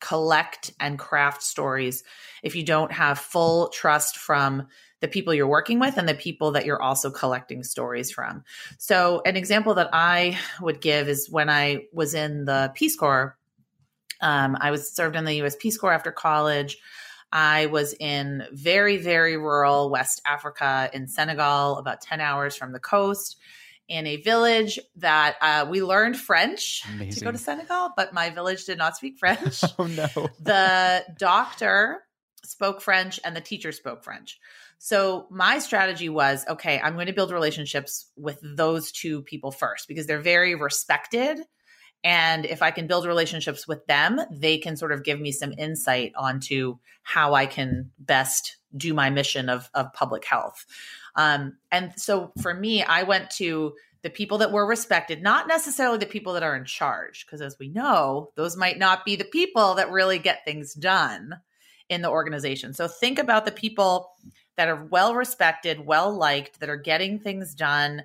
collect 0.00 0.72
and 0.78 0.98
craft 0.98 1.42
stories 1.42 2.04
if 2.42 2.54
you 2.54 2.62
don't 2.62 2.92
have 2.92 3.18
full 3.18 3.68
trust 3.70 4.16
from 4.18 4.66
the 5.00 5.08
people 5.08 5.34
you're 5.34 5.46
working 5.46 5.78
with 5.78 5.98
and 5.98 6.08
the 6.08 6.14
people 6.14 6.52
that 6.52 6.64
you're 6.64 6.80
also 6.80 7.10
collecting 7.10 7.62
stories 7.62 8.10
from. 8.10 8.42
So, 8.78 9.22
an 9.26 9.36
example 9.36 9.74
that 9.74 9.90
I 9.92 10.38
would 10.60 10.80
give 10.80 11.08
is 11.08 11.28
when 11.30 11.50
I 11.50 11.84
was 11.92 12.14
in 12.14 12.44
the 12.44 12.72
Peace 12.74 12.96
Corps. 12.96 13.36
Um, 14.22 14.56
I 14.60 14.70
was 14.70 14.90
served 14.90 15.16
in 15.16 15.26
the 15.26 15.34
U.S. 15.34 15.56
Peace 15.56 15.76
Corps 15.76 15.92
after 15.92 16.10
college. 16.10 16.78
I 17.32 17.66
was 17.66 17.94
in 18.00 18.44
very, 18.52 18.96
very 18.96 19.36
rural 19.36 19.90
West 19.90 20.22
Africa 20.24 20.88
in 20.94 21.06
Senegal, 21.06 21.76
about 21.76 22.00
10 22.00 22.20
hours 22.20 22.56
from 22.56 22.72
the 22.72 22.80
coast 22.80 23.36
in 23.88 24.06
a 24.06 24.16
village 24.16 24.78
that 24.96 25.36
uh, 25.40 25.66
we 25.68 25.82
learned 25.82 26.16
French 26.16 26.82
Amazing. 26.94 27.18
to 27.20 27.24
go 27.24 27.32
to 27.32 27.38
Senegal, 27.38 27.90
but 27.96 28.12
my 28.12 28.30
village 28.30 28.64
did 28.64 28.78
not 28.78 28.96
speak 28.96 29.18
French. 29.18 29.62
oh, 29.78 29.86
no. 29.86 30.28
The 30.40 31.04
doctor 31.18 32.02
spoke 32.44 32.80
French 32.80 33.20
and 33.24 33.36
the 33.36 33.40
teacher 33.40 33.72
spoke 33.72 34.02
French. 34.02 34.38
So 34.78 35.26
my 35.30 35.58
strategy 35.58 36.08
was 36.08 36.44
okay, 36.48 36.78
I'm 36.78 36.94
going 36.94 37.06
to 37.06 37.12
build 37.12 37.32
relationships 37.32 38.10
with 38.16 38.38
those 38.42 38.92
two 38.92 39.22
people 39.22 39.50
first 39.50 39.88
because 39.88 40.06
they're 40.06 40.20
very 40.20 40.54
respected. 40.54 41.40
And 42.04 42.44
if 42.44 42.62
I 42.62 42.70
can 42.70 42.86
build 42.86 43.06
relationships 43.06 43.66
with 43.66 43.86
them, 43.86 44.20
they 44.30 44.58
can 44.58 44.76
sort 44.76 44.92
of 44.92 45.02
give 45.02 45.18
me 45.18 45.32
some 45.32 45.52
insight 45.56 46.12
onto 46.16 46.76
how 47.02 47.34
I 47.34 47.46
can 47.46 47.90
best 47.98 48.58
do 48.76 48.92
my 48.94 49.10
mission 49.10 49.48
of, 49.48 49.70
of 49.74 49.92
public 49.92 50.24
health. 50.24 50.66
Um, 51.16 51.56
and 51.72 51.92
so 51.96 52.32
for 52.40 52.54
me, 52.54 52.82
I 52.82 53.02
went 53.02 53.30
to 53.32 53.74
the 54.02 54.10
people 54.10 54.38
that 54.38 54.52
were 54.52 54.66
respected, 54.66 55.22
not 55.22 55.48
necessarily 55.48 55.98
the 55.98 56.06
people 56.06 56.32
that 56.34 56.42
are 56.42 56.54
in 56.54 56.64
charge, 56.64 57.26
because 57.26 57.40
as 57.40 57.58
we 57.58 57.68
know, 57.68 58.30
those 58.36 58.56
might 58.56 58.78
not 58.78 59.04
be 59.04 59.16
the 59.16 59.24
people 59.24 59.74
that 59.74 59.90
really 59.90 60.18
get 60.18 60.44
things 60.44 60.74
done 60.74 61.40
in 61.88 62.02
the 62.02 62.10
organization. 62.10 62.72
So 62.74 62.86
think 62.86 63.18
about 63.18 63.44
the 63.46 63.52
people 63.52 64.12
that 64.56 64.68
are 64.68 64.84
well 64.84 65.14
respected, 65.14 65.86
well 65.86 66.14
liked, 66.14 66.60
that 66.60 66.68
are 66.68 66.76
getting 66.76 67.18
things 67.18 67.54
done, 67.54 68.02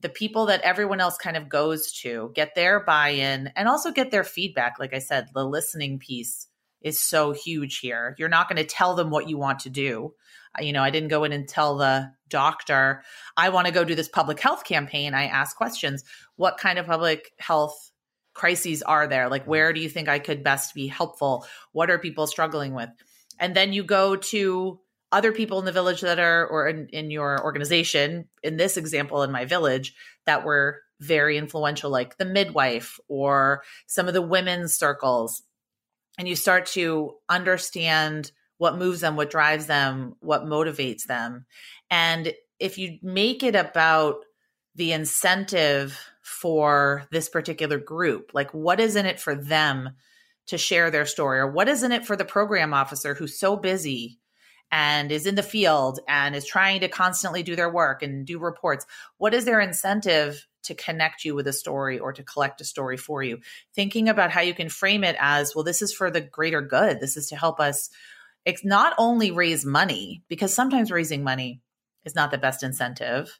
the 0.00 0.08
people 0.08 0.46
that 0.46 0.60
everyone 0.60 1.00
else 1.00 1.16
kind 1.16 1.36
of 1.36 1.48
goes 1.48 1.92
to, 2.00 2.30
get 2.34 2.54
their 2.54 2.80
buy 2.80 3.10
in, 3.10 3.50
and 3.56 3.68
also 3.68 3.90
get 3.90 4.10
their 4.10 4.24
feedback. 4.24 4.78
Like 4.78 4.94
I 4.94 4.98
said, 4.98 5.28
the 5.32 5.46
listening 5.46 5.98
piece 5.98 6.47
is 6.82 7.00
so 7.00 7.32
huge 7.32 7.78
here. 7.78 8.14
You're 8.18 8.28
not 8.28 8.48
going 8.48 8.56
to 8.56 8.64
tell 8.64 8.94
them 8.94 9.10
what 9.10 9.28
you 9.28 9.36
want 9.36 9.60
to 9.60 9.70
do 9.70 10.14
you 10.60 10.72
know, 10.72 10.82
I 10.82 10.90
didn't 10.90 11.08
go 11.08 11.24
in 11.24 11.32
and 11.32 11.48
tell 11.48 11.76
the 11.76 12.12
doctor, 12.28 13.02
I 13.36 13.48
want 13.50 13.66
to 13.66 13.72
go 13.72 13.84
do 13.84 13.94
this 13.94 14.08
public 14.08 14.40
health 14.40 14.64
campaign. 14.64 15.14
I 15.14 15.24
asked 15.24 15.56
questions. 15.56 16.04
What 16.36 16.58
kind 16.58 16.78
of 16.78 16.86
public 16.86 17.32
health 17.38 17.90
crises 18.34 18.82
are 18.82 19.06
there? 19.06 19.28
Like, 19.28 19.46
where 19.46 19.72
do 19.72 19.80
you 19.80 19.88
think 19.88 20.08
I 20.08 20.18
could 20.18 20.44
best 20.44 20.74
be 20.74 20.86
helpful? 20.86 21.46
What 21.72 21.90
are 21.90 21.98
people 21.98 22.26
struggling 22.26 22.74
with? 22.74 22.90
And 23.38 23.54
then 23.54 23.72
you 23.72 23.84
go 23.84 24.16
to 24.16 24.80
other 25.10 25.32
people 25.32 25.58
in 25.58 25.64
the 25.64 25.72
village 25.72 26.02
that 26.02 26.18
are, 26.18 26.46
or 26.46 26.68
in, 26.68 26.88
in 26.88 27.10
your 27.10 27.42
organization, 27.42 28.28
in 28.42 28.56
this 28.56 28.76
example, 28.76 29.22
in 29.22 29.32
my 29.32 29.44
village, 29.44 29.94
that 30.26 30.44
were 30.44 30.80
very 31.00 31.38
influential, 31.38 31.90
like 31.90 32.18
the 32.18 32.24
midwife 32.24 32.98
or 33.08 33.62
some 33.86 34.08
of 34.08 34.14
the 34.14 34.22
women's 34.22 34.74
circles. 34.74 35.42
And 36.18 36.28
you 36.28 36.36
start 36.36 36.66
to 36.66 37.14
understand 37.28 38.32
what 38.58 38.76
moves 38.76 39.00
them, 39.00 39.16
what 39.16 39.30
drives 39.30 39.66
them, 39.66 40.16
what 40.18 40.44
motivates 40.44 41.04
them. 41.04 41.46
And 41.90 42.34
if 42.58 42.76
you 42.76 42.98
make 43.02 43.42
it 43.42 43.54
about 43.54 44.24
the 44.74 44.92
incentive 44.92 45.98
for 46.22 47.06
this 47.10 47.28
particular 47.28 47.78
group, 47.78 48.32
like 48.34 48.52
what 48.52 48.80
is 48.80 48.96
in 48.96 49.06
it 49.06 49.20
for 49.20 49.34
them 49.34 49.90
to 50.48 50.58
share 50.58 50.90
their 50.90 51.06
story, 51.06 51.38
or 51.38 51.50
what 51.50 51.68
is 51.68 51.82
in 51.82 51.92
it 51.92 52.06
for 52.06 52.16
the 52.16 52.24
program 52.24 52.74
officer 52.74 53.14
who's 53.14 53.38
so 53.38 53.56
busy 53.56 54.18
and 54.70 55.10
is 55.12 55.26
in 55.26 55.34
the 55.34 55.42
field 55.42 56.00
and 56.08 56.34
is 56.34 56.44
trying 56.44 56.80
to 56.80 56.88
constantly 56.88 57.42
do 57.42 57.56
their 57.56 57.70
work 57.70 58.02
and 58.02 58.26
do 58.26 58.38
reports? 58.38 58.86
What 59.18 59.34
is 59.34 59.44
their 59.44 59.60
incentive 59.60 60.46
to 60.68 60.74
connect 60.74 61.24
you 61.24 61.34
with 61.34 61.46
a 61.46 61.52
story 61.52 61.98
or 61.98 62.14
to 62.14 62.22
collect 62.22 62.62
a 62.62 62.64
story 62.64 62.96
for 62.96 63.22
you? 63.22 63.40
Thinking 63.74 64.08
about 64.08 64.30
how 64.30 64.40
you 64.40 64.54
can 64.54 64.70
frame 64.70 65.04
it 65.04 65.16
as 65.18 65.54
well, 65.54 65.64
this 65.64 65.82
is 65.82 65.92
for 65.92 66.10
the 66.10 66.22
greater 66.22 66.62
good. 66.62 67.00
This 67.00 67.16
is 67.16 67.28
to 67.28 67.36
help 67.36 67.60
us 67.60 67.90
it's 68.48 68.64
not 68.64 68.94
only 68.96 69.30
raise 69.30 69.66
money, 69.66 70.22
because 70.28 70.54
sometimes 70.54 70.90
raising 70.90 71.22
money 71.22 71.60
is 72.06 72.14
not 72.14 72.30
the 72.30 72.38
best 72.38 72.62
incentive. 72.62 73.38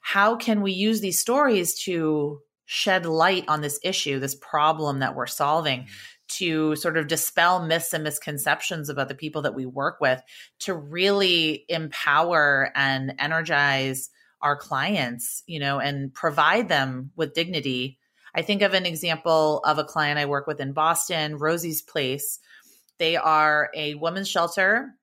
How 0.00 0.36
can 0.36 0.62
we 0.62 0.72
use 0.72 1.02
these 1.02 1.20
stories 1.20 1.78
to 1.82 2.40
shed 2.64 3.04
light 3.04 3.44
on 3.48 3.60
this 3.60 3.78
issue, 3.82 4.18
this 4.18 4.34
problem 4.34 5.00
that 5.00 5.14
we're 5.14 5.26
solving, 5.26 5.80
mm-hmm. 5.80 5.88
to 6.38 6.76
sort 6.76 6.96
of 6.96 7.08
dispel 7.08 7.66
myths 7.66 7.92
and 7.92 8.04
misconceptions 8.04 8.88
about 8.88 9.08
the 9.08 9.14
people 9.14 9.42
that 9.42 9.54
we 9.54 9.66
work 9.66 10.00
with, 10.00 10.22
to 10.60 10.72
really 10.74 11.64
empower 11.68 12.72
and 12.74 13.14
energize 13.18 14.08
our 14.40 14.56
clients, 14.56 15.42
you 15.46 15.60
know, 15.60 15.78
and 15.78 16.12
provide 16.12 16.68
them 16.68 17.10
with 17.16 17.34
dignity. 17.34 17.98
I 18.34 18.42
think 18.42 18.62
of 18.62 18.74
an 18.74 18.86
example 18.86 19.60
of 19.64 19.78
a 19.78 19.84
client 19.84 20.18
I 20.18 20.26
work 20.26 20.46
with 20.46 20.60
in 20.60 20.72
Boston, 20.72 21.36
Rosie's 21.36 21.82
Place, 21.82 22.38
they 22.98 23.16
are 23.16 23.70
a 23.74 23.94
women's 23.94 24.28
shelter 24.28 24.94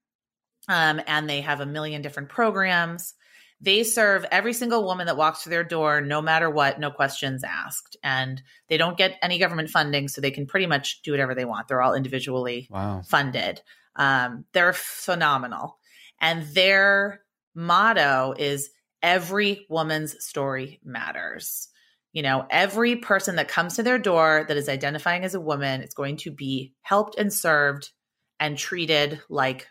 um, 0.68 1.01
and 1.08 1.30
they 1.30 1.42
have 1.42 1.62
a 1.62 1.65
million 1.65 2.01
different 2.01 2.30
programs. 2.30 3.13
They 3.62 3.84
serve 3.84 4.25
every 4.32 4.54
single 4.54 4.84
woman 4.84 5.08
that 5.08 5.18
walks 5.18 5.42
through 5.42 5.51
their 5.51 5.63
door, 5.63 6.01
no 6.01 6.22
matter 6.22 6.50
what, 6.50 6.80
no 6.80 6.92
questions 6.92 7.44
asked. 7.44 7.96
And 8.04 8.42
they 8.68 8.77
don't 8.77 8.98
get 8.98 9.18
any 9.22 9.39
government 9.39 9.70
funding, 9.70 10.10
so 10.10 10.20
they 10.20 10.32
can 10.32 10.46
pretty 10.46 10.65
much 10.65 11.01
do 11.04 11.12
whatever 11.12 11.34
they 11.34 11.46
want. 11.46 11.68
They're 11.68 11.82
all 11.82 11.94
individually 11.94 12.68
wow. 12.70 13.01
funded. 13.08 13.62
Um, 13.96 14.44
they're 14.51 14.74
phenomenal. 14.74 15.77
And 16.20 16.44
their 16.54 17.22
motto 17.56 18.34
is 18.38 18.70
every 19.05 19.67
woman's 19.69 20.15
story 20.25 20.79
matters. 20.83 21.69
You 22.12 22.24
know, 22.24 22.47
every 22.50 22.95
person 22.95 23.35
that 23.35 23.47
comes 23.47 23.75
to 23.75 23.83
their 23.83 24.00
door 24.00 24.45
that 24.47 24.57
is 24.57 24.67
identifying 24.67 25.24
as 25.24 25.35
a 25.35 25.39
woman 25.39 25.81
is 25.81 25.93
going 25.93 26.17
to 26.17 26.31
be 26.31 26.74
helped 26.81 27.15
and 27.19 27.31
served 27.31 27.91
and 28.39 28.57
treated 28.57 29.21
like 29.29 29.67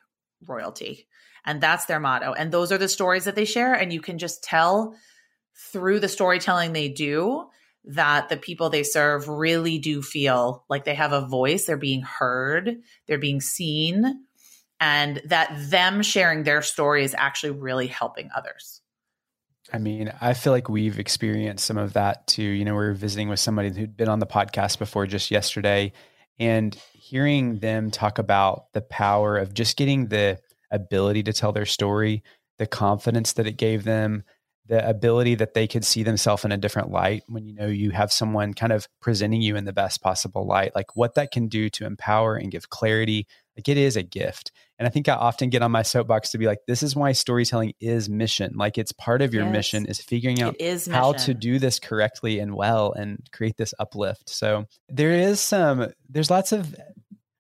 royalty. 0.47 1.09
And 1.45 1.61
that's 1.61 1.87
their 1.87 1.99
motto. 1.99 2.33
And 2.33 2.53
those 2.53 2.71
are 2.71 2.79
the 2.79 2.89
stories 2.89 3.25
that 3.25 3.35
they 3.35 3.45
share. 3.45 3.75
And 3.75 3.93
you 3.93 4.01
can 4.01 4.19
just 4.19 4.45
tell 4.45 4.95
through 5.73 5.99
the 5.99 6.09
storytelling 6.09 6.73
they 6.73 6.89
do 6.89 7.49
that 7.87 8.29
the 8.29 8.37
people 8.37 8.71
they 8.71 8.85
serve 8.85 9.29
really 9.29 9.79
do 9.79 10.01
feel 10.01 10.65
like 10.71 10.85
they 10.85 10.95
have 10.95 11.13
a 11.13 11.27
voice, 11.27 11.67
they're 11.67 11.77
being 11.77 12.03
heard, 12.03 12.77
they're 13.09 13.19
being 13.19 13.41
seen, 13.41 14.27
and 14.79 15.21
that 15.27 15.53
them 15.71 16.03
sharing 16.03 16.45
their 16.45 16.63
story 16.63 17.03
is 17.03 17.17
actually 17.19 17.51
really 17.51 17.89
helping 17.89 18.31
others. 18.35 18.81
I 19.73 19.79
mean, 19.79 20.13
I 20.21 20.35
feel 20.35 20.53
like 20.53 20.69
we've 20.69 20.99
experienced 20.99 21.65
some 21.65 21.79
of 21.79 21.95
that 21.95 22.27
too. 22.27 22.43
You 22.43 22.65
know, 22.65 22.73
we 22.73 22.85
were 22.85 22.93
visiting 22.93 23.29
with 23.29 23.41
somebody 23.41 23.71
who'd 23.71 23.97
been 23.97 24.09
on 24.09 24.19
the 24.19 24.27
podcast 24.27 24.79
before 24.79 25.07
just 25.07 25.31
yesterday 25.31 25.93
and 26.39 26.77
hearing 26.93 27.61
them 27.61 27.91
talk 27.91 28.19
about 28.19 28.73
the 28.73 28.83
power 28.83 29.39
of 29.39 29.55
just 29.55 29.77
getting 29.77 30.09
the 30.09 30.39
ability 30.71 31.23
to 31.23 31.33
tell 31.33 31.53
their 31.53 31.67
story, 31.67 32.23
the 32.59 32.67
confidence 32.67 33.33
that 33.35 33.47
it 33.47 33.57
gave 33.57 33.85
them, 33.85 34.25
the 34.67 34.87
ability 34.89 35.35
that 35.37 35.55
they 35.55 35.67
could 35.67 35.85
see 35.85 36.03
themselves 36.03 36.45
in 36.45 36.53
a 36.53 36.57
different 36.57 36.91
light 36.91 37.23
when 37.29 37.45
you 37.45 37.55
know 37.55 37.67
you 37.67 37.91
have 37.91 38.13
someone 38.13 38.55
kind 38.55 38.73
of 38.73 38.89
presenting 39.01 39.43
you 39.43 39.57
in 39.57 39.65
the 39.65 39.73
best 39.73 40.03
possible 40.03 40.47
light, 40.47 40.75
like 40.75 40.97
what 40.97 41.15
that 41.15 41.31
can 41.31 41.49
do 41.49 41.69
to 41.71 41.87
empower 41.87 42.37
and 42.37 42.51
give 42.51 42.71
clarity. 42.71 43.27
Like 43.57 43.69
it 43.69 43.77
is 43.77 43.97
a 43.97 44.03
gift. 44.03 44.53
And 44.79 44.87
I 44.87 44.91
think 44.91 45.09
I 45.09 45.15
often 45.15 45.51
get 45.51 45.63
on 45.63 45.71
my 45.71 45.83
soapbox 45.83 46.33
to 46.33 46.39
be 46.39 46.47
like, 46.47 46.59
this 46.67 46.83
is 46.83 46.97
why 46.97 47.13
storytelling 47.13 47.75
is 47.81 48.09
mission. 48.09 48.55
Like 48.57 48.77
it's 48.77 48.93
part 48.93 49.23
of 49.23 49.33
your 49.33 49.45
yes. 49.45 49.53
mission 49.53 49.87
is 49.87 50.01
figuring 50.01 50.43
out 50.43 50.57
is 50.61 50.87
how 50.87 51.13
to 51.13 51.35
do 51.35 51.59
this 51.59 51.79
correctly 51.79 52.41
and 52.41 52.55
well 52.55 52.93
and 52.93 53.21
create 53.33 53.57
this 53.57 53.73
uplift. 53.79 54.29
So 54.29 54.67
there 54.89 55.13
is 55.13 55.41
some, 55.41 55.93
there's 56.09 56.31
lots 56.31 56.51
of 56.51 56.75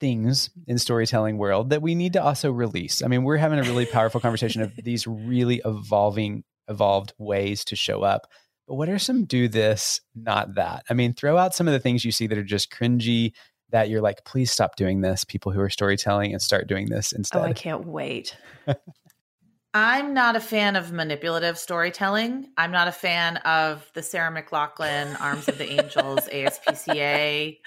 things 0.00 0.50
in 0.66 0.78
storytelling 0.78 1.38
world 1.38 1.71
that 1.71 1.83
we 1.83 1.94
need 1.94 2.12
to 2.12 2.23
also 2.23 2.52
release. 2.52 3.02
I 3.02 3.09
mean, 3.09 3.25
we're 3.25 3.37
having 3.37 3.59
a 3.59 3.62
really 3.62 3.87
powerful 3.87 4.21
conversation 4.21 4.62
of 4.62 4.73
these 4.83 5.06
really 5.06 5.61
evolving 5.64 6.44
evolved 6.68 7.12
ways 7.18 7.64
to 7.64 7.76
show 7.76 8.02
up. 8.02 8.30
But 8.66 8.76
what 8.76 8.88
are 8.88 8.99
some 8.99 9.25
do 9.25 9.49
this, 9.49 10.00
not 10.14 10.54
that? 10.54 10.85
I 10.88 10.94
mean, 10.94 11.12
throw 11.12 11.37
out 11.37 11.54
some 11.54 11.68
of 11.68 11.73
the 11.75 11.80
things 11.80 12.04
you 12.04 12.12
see 12.12 12.26
that 12.26 12.38
are 12.38 12.44
just 12.44 12.71
cringy 12.71 13.33
that 13.75 13.90
you're 13.90 14.00
like, 14.00 14.25
please 14.25 14.52
stop 14.52 14.76
doing 14.76 15.00
this, 15.00 15.25
people 15.25 15.50
who 15.50 15.59
are 15.61 15.69
storytelling 15.69 16.33
and 16.33 16.40
start 16.40 16.69
doing 16.69 16.88
this 16.88 17.11
instead. 17.11 17.40
Oh, 17.40 17.43
I 17.43 17.52
can't 17.52 17.85
wait. 17.85 18.37
I'm 19.75 20.14
not 20.14 20.37
a 20.37 20.40
fan 20.40 20.76
of 20.76 20.93
manipulative 20.93 21.59
storytelling. 21.59 22.47
I'm 22.57 22.71
not 22.71 22.87
a 22.87 22.93
fan 22.93 23.38
of 23.38 23.90
the 23.95 24.00
Sarah 24.00 24.31
McLachlan 24.31 25.21
Arms 25.21 25.49
of 25.49 25.59
the 25.59 25.69
Angels 25.69 26.21
ASPCA 26.33 27.59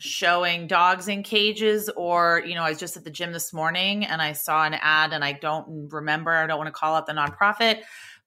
showing 0.00 0.66
dogs 0.66 1.06
in 1.06 1.22
cages 1.22 1.88
or 1.90 2.42
you 2.44 2.56
know 2.56 2.64
i 2.64 2.70
was 2.70 2.80
just 2.80 2.96
at 2.96 3.04
the 3.04 3.10
gym 3.10 3.30
this 3.30 3.52
morning 3.52 4.04
and 4.04 4.20
i 4.20 4.32
saw 4.32 4.64
an 4.64 4.74
ad 4.82 5.12
and 5.12 5.24
i 5.24 5.30
don't 5.30 5.92
remember 5.92 6.32
i 6.32 6.44
don't 6.44 6.58
want 6.58 6.66
to 6.66 6.72
call 6.72 6.96
out 6.96 7.06
the 7.06 7.12
nonprofit 7.12 7.82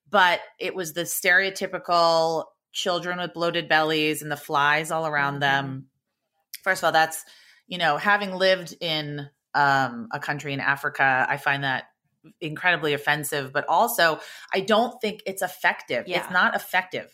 but 0.09 0.39
it 0.57 0.73
was 0.73 0.93
the 0.93 1.01
stereotypical 1.01 2.45
children 2.71 3.19
with 3.19 3.33
bloated 3.33 3.67
bellies 3.67 4.21
and 4.21 4.31
the 4.31 4.37
flies 4.37 4.89
all 4.89 5.05
around 5.05 5.33
mm-hmm. 5.33 5.41
them 5.41 5.85
first 6.65 6.83
of 6.83 6.87
all 6.87 6.91
that's 6.91 7.23
you 7.67 7.77
know 7.77 7.95
having 7.95 8.33
lived 8.33 8.75
in 8.81 9.29
um, 9.53 10.09
a 10.11 10.19
country 10.19 10.51
in 10.51 10.59
africa 10.59 11.25
i 11.29 11.37
find 11.37 11.63
that 11.63 11.85
incredibly 12.41 12.93
offensive 12.93 13.53
but 13.53 13.65
also 13.69 14.19
i 14.53 14.59
don't 14.59 14.99
think 14.99 15.21
it's 15.25 15.41
effective 15.41 16.05
yeah. 16.07 16.19
it's 16.19 16.31
not 16.31 16.55
effective 16.55 17.09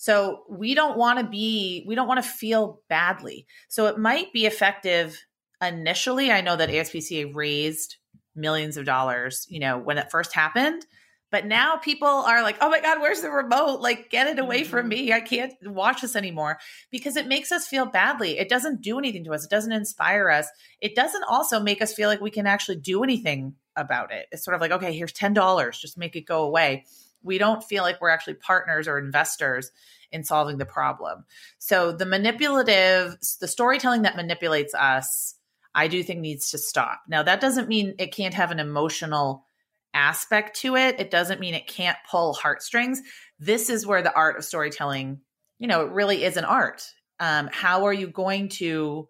so 0.00 0.44
we 0.48 0.74
don't 0.74 0.96
want 0.96 1.18
to 1.18 1.26
be, 1.26 1.84
we 1.86 1.94
don't 1.94 2.08
want 2.08 2.24
to 2.24 2.28
feel 2.28 2.80
badly. 2.88 3.46
So 3.68 3.84
it 3.84 3.98
might 3.98 4.32
be 4.32 4.46
effective 4.46 5.22
initially. 5.60 6.32
I 6.32 6.40
know 6.40 6.56
that 6.56 6.70
ASPCA 6.70 7.34
raised 7.34 7.96
millions 8.34 8.78
of 8.78 8.86
dollars, 8.86 9.46
you 9.50 9.60
know, 9.60 9.76
when 9.76 9.98
it 9.98 10.10
first 10.10 10.34
happened. 10.34 10.86
But 11.30 11.46
now 11.46 11.76
people 11.76 12.08
are 12.08 12.42
like, 12.42 12.56
oh 12.60 12.68
my 12.68 12.80
God, 12.80 13.00
where's 13.00 13.20
the 13.20 13.30
remote? 13.30 13.80
Like, 13.80 14.10
get 14.10 14.26
it 14.26 14.38
away 14.38 14.62
mm-hmm. 14.62 14.70
from 14.70 14.88
me. 14.88 15.12
I 15.12 15.20
can't 15.20 15.54
watch 15.64 16.00
this 16.00 16.16
anymore 16.16 16.58
because 16.90 17.16
it 17.16 17.26
makes 17.28 17.52
us 17.52 17.66
feel 17.66 17.86
badly. 17.86 18.38
It 18.38 18.48
doesn't 18.48 18.82
do 18.82 18.98
anything 18.98 19.24
to 19.24 19.32
us, 19.32 19.44
it 19.44 19.50
doesn't 19.50 19.72
inspire 19.72 20.28
us. 20.28 20.48
It 20.80 20.94
doesn't 20.94 21.24
also 21.24 21.60
make 21.60 21.82
us 21.82 21.94
feel 21.94 22.08
like 22.08 22.20
we 22.20 22.30
can 22.30 22.46
actually 22.46 22.76
do 22.76 23.04
anything 23.04 23.54
about 23.76 24.12
it. 24.12 24.26
It's 24.32 24.44
sort 24.44 24.54
of 24.54 24.60
like, 24.60 24.72
okay, 24.72 24.92
here's 24.92 25.12
$10, 25.12 25.80
just 25.80 25.96
make 25.96 26.16
it 26.16 26.22
go 26.22 26.42
away 26.42 26.84
we 27.22 27.38
don't 27.38 27.62
feel 27.62 27.82
like 27.82 28.00
we're 28.00 28.10
actually 28.10 28.34
partners 28.34 28.88
or 28.88 28.98
investors 28.98 29.70
in 30.12 30.24
solving 30.24 30.58
the 30.58 30.66
problem. 30.66 31.24
So 31.58 31.92
the 31.92 32.06
manipulative, 32.06 33.16
the 33.40 33.48
storytelling 33.48 34.02
that 34.02 34.16
manipulates 34.16 34.74
us, 34.74 35.34
I 35.74 35.88
do 35.88 36.02
think 36.02 36.20
needs 36.20 36.50
to 36.50 36.58
stop. 36.58 37.02
Now, 37.08 37.22
that 37.22 37.40
doesn't 37.40 37.68
mean 37.68 37.94
it 37.98 38.12
can't 38.12 38.34
have 38.34 38.50
an 38.50 38.58
emotional 38.58 39.46
aspect 39.94 40.56
to 40.60 40.76
it. 40.76 41.00
It 41.00 41.10
doesn't 41.10 41.40
mean 41.40 41.54
it 41.54 41.66
can't 41.66 41.98
pull 42.10 42.34
heartstrings. 42.34 43.02
This 43.38 43.70
is 43.70 43.86
where 43.86 44.02
the 44.02 44.14
art 44.14 44.36
of 44.36 44.44
storytelling, 44.44 45.20
you 45.58 45.66
know, 45.66 45.84
it 45.86 45.92
really 45.92 46.24
is 46.24 46.36
an 46.36 46.44
art. 46.44 46.84
Um, 47.18 47.48
how 47.52 47.84
are 47.84 47.92
you 47.92 48.06
going 48.06 48.48
to 48.50 49.08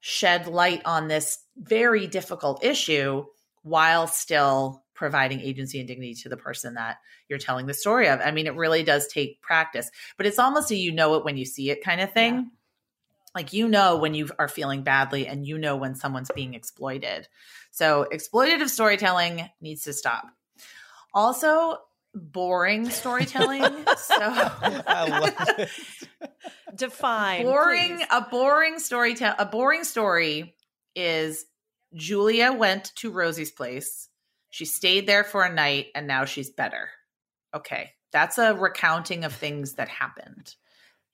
shed 0.00 0.46
light 0.46 0.82
on 0.84 1.08
this 1.08 1.38
very 1.56 2.06
difficult 2.06 2.64
issue 2.64 3.24
while 3.62 4.06
still 4.06 4.84
providing 4.94 5.40
agency 5.40 5.78
and 5.78 5.88
dignity 5.88 6.14
to 6.14 6.28
the 6.28 6.36
person 6.36 6.74
that 6.74 6.98
you're 7.28 7.38
telling 7.38 7.66
the 7.66 7.74
story 7.74 8.08
of. 8.08 8.20
I 8.20 8.30
mean, 8.30 8.46
it 8.46 8.54
really 8.54 8.82
does 8.82 9.08
take 9.08 9.42
practice, 9.42 9.90
but 10.16 10.26
it's 10.26 10.38
almost 10.38 10.70
a 10.70 10.76
you 10.76 10.92
know 10.92 11.14
it 11.16 11.24
when 11.24 11.36
you 11.36 11.44
see 11.44 11.70
it 11.70 11.84
kind 11.84 12.00
of 12.00 12.12
thing. 12.12 12.34
Yeah. 12.34 12.42
Like 13.36 13.52
you 13.52 13.68
know 13.68 13.98
when 13.98 14.14
you 14.14 14.30
are 14.38 14.48
feeling 14.48 14.82
badly 14.82 15.28
and 15.28 15.46
you 15.46 15.58
know 15.58 15.76
when 15.76 15.94
someone's 15.94 16.30
being 16.34 16.54
exploited. 16.54 17.28
So 17.70 18.06
exploitative 18.12 18.68
storytelling 18.68 19.48
needs 19.60 19.84
to 19.84 19.92
stop. 19.92 20.24
Also, 21.14 21.76
boring 22.12 22.90
storytelling. 22.90 23.62
so 23.62 24.16
I 24.18 25.06
love 25.08 25.58
it. 25.58 25.70
Define 26.74 27.44
boring 27.44 27.98
please. 27.98 28.06
a 28.10 28.22
boring 28.22 28.78
story 28.78 29.14
a 29.20 29.46
boring 29.46 29.84
story 29.84 30.54
is 30.96 31.44
Julia 31.94 32.52
went 32.52 32.92
to 32.96 33.12
Rosie's 33.12 33.52
place 33.52 34.08
she 34.56 34.64
stayed 34.64 35.06
there 35.06 35.22
for 35.22 35.44
a 35.44 35.52
night 35.52 35.88
and 35.94 36.06
now 36.06 36.24
she's 36.24 36.48
better. 36.48 36.88
Okay. 37.54 37.90
That's 38.10 38.38
a 38.38 38.54
recounting 38.54 39.24
of 39.24 39.34
things 39.34 39.74
that 39.74 39.88
happened. 39.88 40.54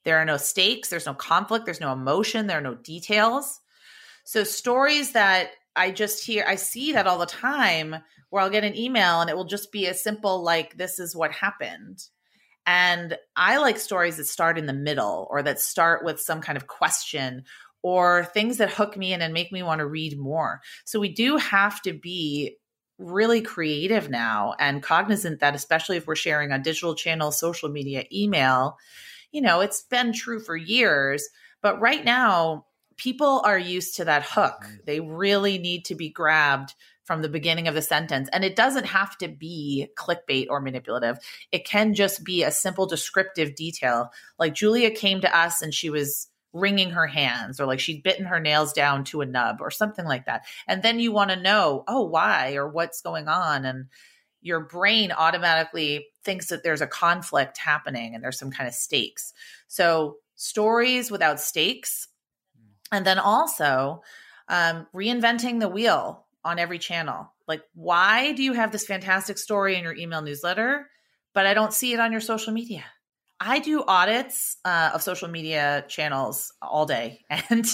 There 0.05 0.19
are 0.19 0.25
no 0.25 0.37
stakes, 0.37 0.89
there's 0.89 1.07
no 1.07 1.15
conflict, 1.15 1.65
there's 1.65 1.81
no 1.81 1.93
emotion, 1.93 2.47
there 2.47 2.59
are 2.59 2.63
no 2.63 2.75
details. 2.75 3.61
So, 4.25 4.45
stories 4.45 5.13
that 5.13 5.51
I 5.75 5.91
just 5.91 6.25
hear, 6.25 6.45
I 6.47 6.57
see 6.57 6.93
that 6.93 7.07
all 7.07 7.19
the 7.19 7.27
time 7.27 7.97
where 8.31 8.43
I'll 8.43 8.51
get 8.51 8.65
an 8.65 8.77
email 8.77 9.21
and 9.21 9.31
it 9.31 9.37
will 9.37 9.45
just 9.45 9.73
be 9.73 9.87
as 9.87 10.03
simple 10.03 10.43
like, 10.43 10.77
this 10.77 10.99
is 10.99 11.17
what 11.17 11.33
happened. 11.33 12.05
And 12.67 13.17
I 13.37 13.59
like 13.59 13.79
stories 13.79 14.17
that 14.17 14.27
start 14.27 14.59
in 14.59 14.67
the 14.67 14.73
middle 14.73 15.27
or 15.31 15.43
that 15.43 15.61
start 15.61 16.05
with 16.05 16.21
some 16.21 16.41
kind 16.41 16.57
of 16.57 16.67
question 16.67 17.45
or 17.83 18.25
things 18.25 18.59
that 18.59 18.71
hook 18.71 18.97
me 18.97 19.13
in 19.13 19.21
and 19.21 19.35
make 19.35 19.51
me 19.51 19.63
want 19.63 19.81
to 19.81 19.87
read 19.87 20.19
more. 20.19 20.61
So 20.85 21.01
we 21.01 21.09
do 21.09 21.37
have 21.37 21.83
to 21.83 21.93
be 21.93 22.57
really 22.99 23.41
creative 23.41 24.09
now 24.09 24.55
and 24.59 24.83
cognizant 24.83 25.41
that 25.41 25.55
especially 25.57 25.97
if 25.97 26.07
we're 26.07 26.15
sharing 26.15 26.53
on 26.53 26.63
digital 26.63 26.95
channels 26.95 27.41
social 27.41 27.69
media 27.69 28.05
email 28.13 28.79
you 29.33 29.41
know 29.41 29.61
it's 29.61 29.83
been 29.83 30.13
true 30.13 30.41
for 30.41 30.57
years 30.57 31.29
but 31.63 31.81
right 31.81 32.05
now 32.05 32.67
people 32.97 33.43
are 33.45 33.59
used 33.59 33.97
to 33.97 34.05
that 34.05 34.25
hook. 34.25 34.63
Mm-hmm. 34.63 34.77
They 34.87 35.01
really 35.01 35.59
need 35.59 35.85
to 35.87 35.95
be 35.95 36.09
grabbed 36.09 36.75
from 37.05 37.23
the 37.23 37.29
beginning 37.29 37.67
of 37.67 37.75
the 37.75 37.83
sentence 37.83 38.29
and 38.33 38.45
it 38.45 38.55
doesn't 38.55 38.85
have 38.85 39.19
to 39.19 39.29
be 39.29 39.89
clickbait 39.99 40.47
or 40.49 40.61
manipulative. 40.61 41.19
It 41.51 41.67
can 41.67 41.95
just 41.95 42.23
be 42.23 42.45
a 42.45 42.53
simple 42.53 42.87
descriptive 42.87 43.57
detail. 43.57 44.11
Like 44.39 44.55
julia 44.55 44.91
came 44.93 45.21
to 45.21 45.37
us 45.37 45.63
and 45.63 45.75
she 45.75 45.91
was 45.91 46.29
wringing 46.53 46.91
her 46.91 47.09
hands 47.09 47.59
or 47.59 47.67
like 47.67 47.81
she'd 47.81 48.05
bitten 48.05 48.27
her 48.27 48.39
nails 48.39 48.73
down 48.73 49.03
to 49.05 49.21
a 49.21 49.27
nub 49.27 49.57
or 49.61 49.71
something 49.71 50.05
like 50.05 50.27
that. 50.27 50.45
And 50.69 50.83
then 50.83 51.01
you 51.01 51.11
want 51.11 51.31
to 51.31 51.41
know, 51.41 51.83
oh, 51.89 52.05
why? 52.05 52.55
or 52.55 52.69
what's 52.69 53.01
going 53.01 53.27
on. 53.27 53.65
And 53.65 53.87
your 54.43 54.61
brain 54.61 55.11
automatically 55.11 56.07
thinks 56.25 56.49
that 56.49 56.63
there's 56.63 56.81
a 56.81 56.87
conflict 56.87 57.59
happening 57.59 58.15
and 58.15 58.23
there's 58.23 58.39
some 58.39 58.51
kind 58.51 58.69
of 58.69 58.75
stakes. 58.75 59.33
So, 59.69 60.17
stories 60.35 61.11
without 61.11 61.41
stakes. 61.41 62.09
And 62.91 63.07
then 63.07 63.19
also 63.19 64.03
um, 64.49 64.87
reinventing 64.95 65.61
the 65.61 65.69
wheel 65.69 66.27
on 66.45 66.59
every 66.59 66.79
channel. 66.79 67.33
Like, 67.49 67.63
why 67.75 68.33
do 68.33 68.43
you 68.43 68.53
have 68.53 68.71
this 68.71 68.87
fantastic 68.87 69.39
story 69.39 69.77
in 69.77 69.85
your 69.85 69.95
email 69.95 70.21
newsletter? 70.21 70.89
but 71.35 71.47
I 71.47 71.55
don't 71.55 71.73
see 71.73 71.93
it 71.93 72.01
on 72.01 72.13
your 72.13 72.21
social 72.21 72.53
media. 72.53 72.85
I 73.41 73.59
do 73.59 73.83
audits 73.83 74.57
uh, 74.65 74.91
of 74.95 75.03
social 75.03 75.29
media 75.29 75.85
channels 75.89 76.53
all 76.61 76.87
day. 76.87 77.25
And 77.31 77.67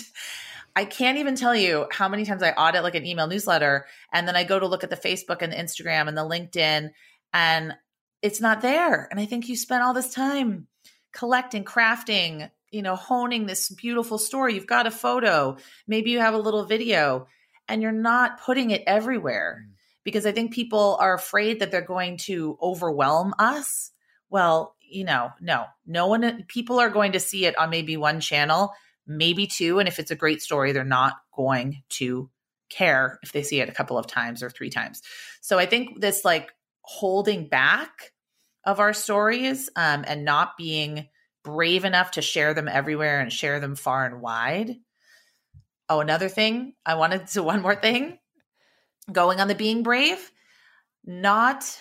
I 0.77 0.85
can't 0.85 1.19
even 1.19 1.35
tell 1.35 1.57
you 1.57 1.87
how 1.91 2.09
many 2.09 2.25
times 2.25 2.43
I 2.43 2.51
audit 2.51 2.85
like 2.85 2.95
an 2.95 3.05
email 3.05 3.27
newsletter. 3.27 3.87
And 4.13 4.29
then 4.29 4.37
I 4.37 4.45
go 4.45 4.61
to 4.61 4.67
look 4.67 4.85
at 4.85 4.91
the 4.91 4.97
Facebook 4.97 5.43
and 5.43 5.53
the 5.53 5.57
Instagram 5.57 6.07
and 6.07 6.17
the 6.17 6.23
LinkedIn, 6.23 6.91
and 7.33 7.75
it's 8.23 8.41
not 8.41 8.61
there. 8.61 9.09
And 9.11 9.21
I 9.21 9.27
think 9.27 9.49
you 9.49 9.57
spent 9.57 9.83
all 9.83 9.95
this 9.95 10.13
time 10.13 10.67
collecting, 11.13 11.65
crafting, 11.65 12.51
you 12.71 12.83
know, 12.83 12.97
honing 12.97 13.47
this 13.47 13.71
beautiful 13.71 14.19
story. 14.19 14.55
You've 14.55 14.67
got 14.67 14.87
a 14.87 14.91
photo, 14.91 15.57
maybe 15.87 16.11
you 16.11 16.19
have 16.19 16.35
a 16.35 16.39
little 16.39 16.65
video, 16.65 17.27
and 17.69 17.83
you're 17.83 17.93
not 17.93 18.41
putting 18.41 18.71
it 18.71 18.83
everywhere 18.87 19.65
mm. 19.67 19.73
because 20.05 20.27
I 20.27 20.33
think 20.33 20.53
people 20.53 20.97
are 21.01 21.15
afraid 21.15 21.61
that 21.61 21.71
they're 21.71 21.81
going 21.81 22.19
to 22.19 22.59
overwhelm 22.61 23.35
us. 23.39 23.91
Well, 24.31 24.75
you 24.81 25.05
know, 25.05 25.31
no, 25.41 25.67
no 25.87 26.07
one, 26.07 26.45
people 26.49 26.79
are 26.79 26.91
going 26.91 27.13
to 27.13 27.21
see 27.21 27.47
it 27.47 27.59
on 27.59 27.71
maybe 27.71 27.97
one 27.97 28.21
channel, 28.21 28.73
maybe 29.07 29.47
two. 29.47 29.79
And 29.79 29.89
if 29.89 29.99
it's 29.99 30.11
a 30.11 30.17
great 30.17 30.43
story, 30.43 30.73
they're 30.73 30.85
not 30.85 31.15
going 31.35 31.83
to 31.91 32.31
care 32.71 33.19
if 33.23 33.33
they 33.33 33.43
see 33.43 33.61
it 33.61 33.69
a 33.69 33.73
couple 33.73 33.99
of 33.99 34.07
times 34.07 34.43
or 34.43 34.51
three 34.51 34.71
times. 34.71 35.03
So 35.41 35.59
I 35.59 35.67
think 35.67 36.01
this 36.01 36.25
like 36.25 36.51
holding 36.89 37.47
back 37.47 38.15
of 38.65 38.81
our 38.81 38.95
stories 38.95 39.69
um, 39.77 40.07
and 40.09 40.25
not 40.25 40.57
being 40.57 41.07
brave 41.45 41.85
enough 41.85 42.13
to 42.13 42.23
share 42.23 42.55
them 42.55 42.67
everywhere 42.67 43.21
and 43.21 43.31
share 43.31 43.61
them 43.61 43.77
far 43.77 44.07
and 44.07 44.23
wide. 44.23 44.75
Oh, 45.91 46.01
another 46.01 46.31
thing 46.31 46.73
I 46.87 46.95
wanted 46.95 47.27
to 47.27 47.43
one 47.53 47.61
more 47.61 47.77
thing 47.77 48.19
going 49.13 49.39
on 49.39 49.49
the 49.49 49.55
being 49.55 49.83
brave, 49.83 50.33
not 51.05 51.79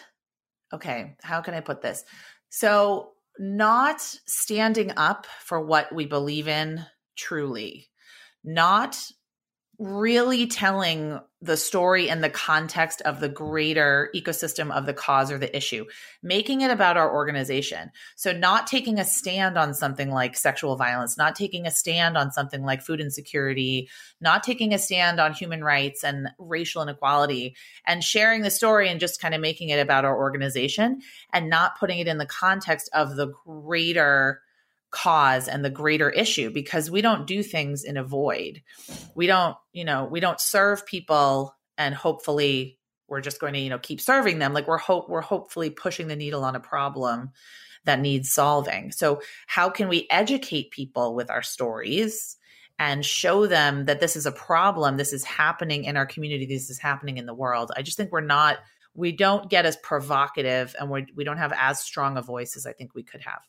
okay. 0.73 1.15
How 1.23 1.39
can 1.39 1.53
I 1.53 1.61
put 1.61 1.81
this? 1.81 2.03
So, 2.49 3.11
not 3.39 4.01
standing 4.01 4.91
up 4.97 5.25
for 5.39 5.61
what 5.61 5.95
we 5.95 6.05
believe 6.05 6.49
in 6.49 6.85
truly, 7.15 7.87
not 8.43 8.99
really 9.79 10.47
telling 10.47 11.19
the 11.39 11.57
story 11.57 12.09
and 12.09 12.23
the 12.23 12.31
context 12.31 12.99
of 13.03 13.19
the 13.19 13.29
greater 13.29 14.09
ecosystem 14.15 14.71
of 14.71 14.87
the 14.87 14.93
cause 14.93 15.31
or 15.31 15.37
the 15.37 15.55
issue, 15.55 15.85
making 16.23 16.61
it 16.61 16.71
about 16.71 16.97
our 16.97 17.13
organization. 17.13 17.91
So, 18.15 18.31
not 18.31 18.65
taking 18.65 18.99
a 18.99 19.05
stand 19.05 19.55
on 19.55 19.75
something 19.75 20.09
like 20.09 20.35
sexual 20.35 20.75
violence, 20.77 21.15
not 21.15 21.35
taking 21.35 21.67
a 21.67 21.71
stand 21.71 22.17
on 22.17 22.31
something 22.31 22.63
like 22.63 22.81
food 22.81 22.99
insecurity, 22.99 23.87
not 24.19 24.41
taking 24.41 24.73
a 24.73 24.79
stand 24.79 25.19
on 25.19 25.33
human 25.33 25.63
rights 25.63 26.03
and 26.03 26.29
racial 26.39 26.81
inequality, 26.81 27.55
and 27.85 28.03
sharing 28.03 28.41
the 28.41 28.49
story 28.49 28.89
and 28.89 28.99
just 28.99 29.21
kind 29.21 29.35
of 29.35 29.41
making 29.41 29.69
it 29.69 29.79
about 29.79 30.05
our 30.05 30.17
organization 30.17 31.01
and 31.33 31.49
not 31.49 31.79
putting 31.79 31.99
it 31.99 32.07
in 32.07 32.17
the 32.17 32.25
context 32.25 32.89
of 32.93 33.15
the 33.15 33.31
greater 33.45 34.41
cause 34.91 35.47
and 35.47 35.63
the 35.63 35.69
greater 35.69 36.09
issue 36.09 36.49
because 36.49 36.89
we 36.89 37.01
don't 37.01 37.27
do 37.27 37.43
things 37.43 37.83
in 37.83 37.97
a 37.97 38.03
void. 38.03 38.61
We 39.15 39.27
don't, 39.27 39.55
you 39.73 39.85
know, 39.85 40.05
we 40.05 40.19
don't 40.19 40.39
serve 40.39 40.85
people 40.85 41.55
and 41.77 41.93
hopefully 41.93 42.79
we're 43.07 43.21
just 43.21 43.39
going 43.39 43.53
to, 43.53 43.59
you 43.59 43.69
know, 43.69 43.79
keep 43.79 44.01
serving 44.01 44.39
them. 44.39 44.53
Like 44.53 44.67
we're 44.67 44.77
hope 44.77 45.09
we're 45.09 45.21
hopefully 45.21 45.69
pushing 45.69 46.07
the 46.07 46.15
needle 46.15 46.43
on 46.43 46.55
a 46.55 46.59
problem 46.59 47.31
that 47.85 47.99
needs 47.99 48.31
solving. 48.31 48.91
So 48.91 49.21
how 49.45 49.69
can 49.69 49.87
we 49.87 50.07
educate 50.09 50.71
people 50.71 51.15
with 51.15 51.29
our 51.29 51.41
stories 51.41 52.37
and 52.79 53.05
show 53.05 53.47
them 53.47 53.85
that 53.85 53.99
this 53.99 54.15
is 54.15 54.25
a 54.25 54.31
problem, 54.31 54.97
this 54.97 55.13
is 55.13 55.23
happening 55.23 55.85
in 55.85 55.97
our 55.97 56.05
community, 56.05 56.45
this 56.45 56.69
is 56.69 56.79
happening 56.79 57.17
in 57.17 57.25
the 57.25 57.33
world? 57.33 57.71
I 57.75 57.81
just 57.81 57.97
think 57.97 58.11
we're 58.11 58.21
not 58.21 58.57
we 58.93 59.11
don't 59.11 59.49
get 59.49 59.65
as 59.65 59.77
provocative 59.77 60.75
and 60.79 60.89
we 60.89 61.05
we 61.15 61.23
don't 61.23 61.37
have 61.37 61.53
as 61.55 61.79
strong 61.79 62.17
a 62.17 62.21
voice 62.21 62.57
as 62.57 62.65
I 62.65 62.73
think 62.73 62.95
we 62.95 63.03
could 63.03 63.21
have. 63.21 63.41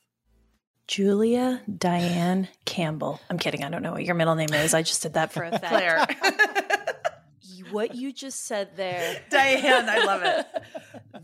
Julia 0.89 1.61
Diane 1.73 2.49
Campbell. 2.65 3.21
I'm 3.29 3.39
kidding. 3.39 3.63
I 3.63 3.69
don't 3.69 3.83
know 3.83 3.93
what 3.93 4.05
your 4.05 4.15
middle 4.15 4.35
name 4.35 4.53
is. 4.55 4.73
I 4.73 4.83
just 4.83 5.03
did 5.03 5.13
that 5.13 5.33
for 5.33 5.45
a 5.45 5.51
fact. 5.51 5.67
Claire. 5.67 6.07
what 7.71 7.95
you 7.95 8.11
just 8.11 8.47
said 8.47 8.75
there. 8.75 9.23
Diane, 9.31 9.89
I 9.89 10.05
love 10.05 10.23
it. 10.25 10.47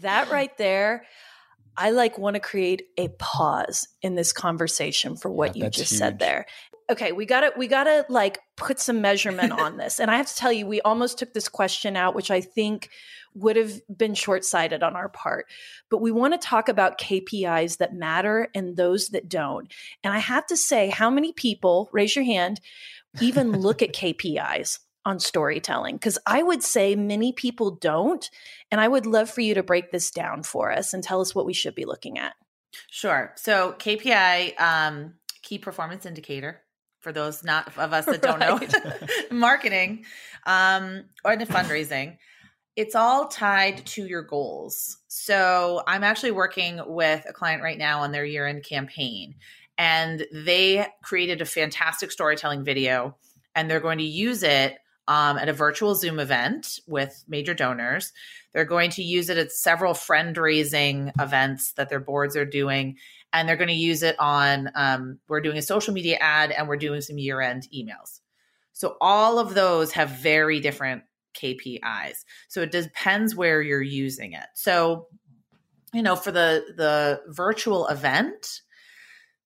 That 0.00 0.30
right 0.30 0.54
there, 0.58 1.06
I 1.76 1.90
like 1.90 2.18
want 2.18 2.34
to 2.34 2.40
create 2.40 2.84
a 2.96 3.08
pause 3.18 3.88
in 4.02 4.14
this 4.14 4.32
conversation 4.32 5.16
for 5.16 5.30
what 5.30 5.56
yeah, 5.56 5.64
you 5.64 5.70
just 5.70 5.92
huge. 5.92 5.98
said 5.98 6.18
there. 6.18 6.46
Okay, 6.90 7.12
we 7.12 7.24
got 7.24 7.40
to 7.40 7.52
we 7.56 7.66
got 7.66 7.84
to 7.84 8.04
like 8.08 8.40
put 8.56 8.78
some 8.78 9.00
measurement 9.00 9.52
on 9.52 9.76
this. 9.78 9.98
And 9.98 10.10
I 10.10 10.16
have 10.16 10.26
to 10.26 10.36
tell 10.36 10.52
you 10.52 10.66
we 10.66 10.80
almost 10.82 11.18
took 11.18 11.32
this 11.32 11.48
question 11.48 11.96
out 11.96 12.14
which 12.14 12.30
I 12.30 12.40
think 12.40 12.90
would 13.34 13.56
have 13.56 13.80
been 13.94 14.14
short 14.14 14.44
sighted 14.44 14.82
on 14.82 14.94
our 14.94 15.08
part. 15.08 15.46
But 15.90 16.00
we 16.00 16.12
want 16.12 16.34
to 16.34 16.46
talk 16.46 16.68
about 16.68 17.00
KPIs 17.00 17.78
that 17.78 17.94
matter 17.94 18.48
and 18.54 18.76
those 18.76 19.08
that 19.08 19.28
don't. 19.28 19.72
And 20.02 20.14
I 20.14 20.18
have 20.18 20.46
to 20.46 20.56
say, 20.56 20.88
how 20.88 21.10
many 21.10 21.32
people, 21.32 21.88
raise 21.92 22.14
your 22.14 22.24
hand, 22.24 22.60
even 23.20 23.52
look 23.52 23.82
at 23.82 23.92
KPIs? 23.94 24.78
On 25.04 25.20
storytelling 25.20 25.96
because 25.96 26.18
I 26.26 26.42
would 26.42 26.62
say 26.62 26.94
many 26.96 27.32
people 27.32 27.72
don't. 27.72 28.28
And 28.70 28.80
I 28.80 28.88
would 28.88 29.06
love 29.06 29.30
for 29.30 29.40
you 29.40 29.54
to 29.54 29.62
break 29.62 29.90
this 29.90 30.10
down 30.10 30.42
for 30.42 30.72
us 30.72 30.94
and 30.94 31.02
tell 31.02 31.20
us 31.20 31.34
what 31.34 31.46
we 31.46 31.52
should 31.52 31.74
be 31.74 31.84
looking 31.84 32.18
at. 32.18 32.34
Sure. 32.90 33.32
So, 33.36 33.74
KPI, 33.78 34.60
um, 34.60 35.14
key 35.42 35.58
performance 35.58 36.06
indicator, 36.06 36.60
for 37.00 37.12
those 37.12 37.44
not 37.44 37.76
of 37.78 37.92
us 37.92 38.06
that 38.06 38.22
don't 38.22 38.40
right. 38.40 38.72
know 38.72 39.06
marketing 39.30 40.04
um, 40.46 41.04
or 41.24 41.36
the 41.36 41.46
fundraising 41.46 42.16
it's 42.76 42.94
all 42.94 43.28
tied 43.28 43.84
to 43.86 44.04
your 44.04 44.22
goals. 44.22 44.98
So 45.08 45.82
I'm 45.86 46.02
actually 46.02 46.32
working 46.32 46.80
with 46.86 47.24
a 47.28 47.32
client 47.32 47.62
right 47.62 47.78
now 47.78 48.00
on 48.00 48.12
their 48.12 48.24
year 48.24 48.46
end 48.46 48.64
campaign, 48.64 49.36
and 49.78 50.26
they 50.32 50.86
created 51.02 51.40
a 51.40 51.46
fantastic 51.46 52.10
storytelling 52.10 52.64
video, 52.64 53.16
and 53.54 53.70
they're 53.70 53.80
going 53.80 53.98
to 53.98 54.04
use 54.04 54.42
it 54.42 54.76
um, 55.08 55.36
at 55.36 55.48
a 55.48 55.52
virtual 55.52 55.94
Zoom 55.94 56.18
event 56.18 56.78
with 56.86 57.24
major 57.28 57.54
donors. 57.54 58.12
They're 58.52 58.64
going 58.64 58.90
to 58.90 59.02
use 59.02 59.28
it 59.28 59.38
at 59.38 59.52
several 59.52 59.94
friend 59.94 60.36
raising 60.36 61.12
events 61.20 61.72
that 61.72 61.88
their 61.88 62.00
boards 62.00 62.36
are 62.36 62.44
doing. 62.44 62.96
And 63.32 63.48
they're 63.48 63.56
going 63.56 63.68
to 63.68 63.74
use 63.74 64.02
it 64.02 64.16
on, 64.20 64.70
um, 64.76 65.18
we're 65.28 65.40
doing 65.40 65.58
a 65.58 65.62
social 65.62 65.92
media 65.92 66.18
ad 66.20 66.52
and 66.52 66.68
we're 66.68 66.76
doing 66.76 67.00
some 67.00 67.18
year 67.18 67.40
end 67.40 67.66
emails. 67.74 68.20
So 68.72 68.96
all 69.00 69.38
of 69.38 69.54
those 69.54 69.92
have 69.92 70.10
very 70.10 70.60
different 70.60 71.02
KPIs. 71.34 72.24
So 72.48 72.62
it 72.62 72.70
depends 72.70 73.34
where 73.34 73.60
you're 73.60 73.82
using 73.82 74.32
it. 74.32 74.46
So, 74.54 75.08
you 75.92 76.02
know, 76.02 76.16
for 76.16 76.32
the 76.32 76.64
the 76.76 77.20
virtual 77.28 77.86
event, 77.88 78.62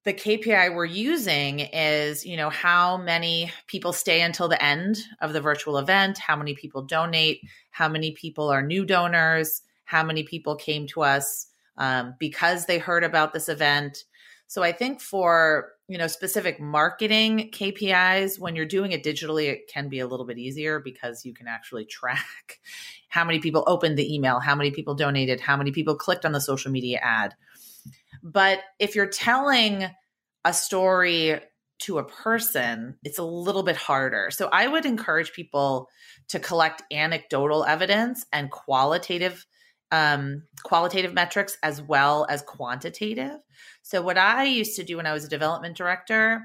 the 0.09 0.15
KPI 0.15 0.75
we're 0.75 0.87
using 0.87 1.61
is, 1.61 2.25
you 2.25 2.39
know, 2.39 2.49
how 2.49 2.97
many 2.97 3.53
people 3.67 3.93
stay 3.93 4.23
until 4.23 4.49
the 4.49 4.65
end 4.65 4.97
of 5.21 5.35
the 5.35 5.41
virtual 5.43 5.77
event, 5.77 6.17
how 6.17 6.35
many 6.35 6.55
people 6.55 6.81
donate, 6.81 7.43
how 7.73 7.91
many 7.91 8.13
people 8.13 8.49
are 8.49 8.63
new 8.63 8.87
donors, 8.87 9.61
how 9.85 10.03
many 10.03 10.23
people 10.23 10.57
came 10.57 10.87
to 10.87 11.03
us 11.03 11.49
um, 11.77 12.15
because 12.19 12.65
they 12.65 12.79
heard 12.79 13.05
about 13.05 13.35
this 13.35 13.51
event. 13.51 14.05
So 14.47 14.63
I 14.63 14.73
think 14.73 15.03
for 15.03 15.73
you 15.89 15.99
know 15.99 16.07
specific 16.07 16.59
marketing 16.59 17.51
KPIs 17.53 18.39
when 18.39 18.57
you're 18.57 18.65
doing 18.65 18.93
it 18.93 19.05
digitally 19.05 19.49
it 19.49 19.69
can 19.69 19.91
be 19.91 20.01
a 20.01 20.07
little 20.07 20.27
bit 20.27 20.39
easier 20.39 20.81
because 20.81 21.27
you 21.27 21.35
can 21.35 21.49
actually 21.49 21.85
track 21.99 22.61
how 23.09 23.25
many 23.25 23.41
people 23.41 23.63
opened 23.67 23.99
the 23.99 24.15
email, 24.15 24.41
how 24.41 24.55
many 24.55 24.71
people 24.71 24.95
donated, 24.95 25.41
how 25.41 25.57
many 25.59 25.71
people 25.71 25.97
clicked 25.97 26.25
on 26.25 26.33
the 26.33 26.41
social 26.41 26.71
media 26.71 26.99
ad. 27.03 27.35
But 28.23 28.61
if 28.79 28.95
you're 28.95 29.07
telling 29.07 29.87
a 30.45 30.53
story 30.53 31.41
to 31.81 31.99
a 31.99 32.05
person, 32.05 32.97
it's 33.05 33.19
a 33.19 33.25
little 33.25 33.63
bit 33.63 33.77
harder. 33.77 34.31
So 34.31 34.49
I 34.53 34.67
would 34.67 34.85
encourage 34.85 35.33
people 35.33 35.89
to 36.29 36.41
collect 36.41 36.83
anecdotal 36.93 37.65
evidence 37.65 38.25
and 38.33 38.51
qualitative 38.51 39.47
um, 39.91 40.43
qualitative 40.65 41.15
metrics 41.15 41.57
as 41.63 41.81
well 41.81 42.27
as 42.29 42.43
quantitative. 42.43 43.39
So, 43.83 44.03
what 44.03 44.19
I 44.19 44.45
used 44.45 44.77
to 44.77 44.85
do 44.85 44.99
when 44.99 45.07
I 45.07 45.15
was 45.15 45.25
a 45.25 45.31
development 45.31 45.79
director, 45.79 46.43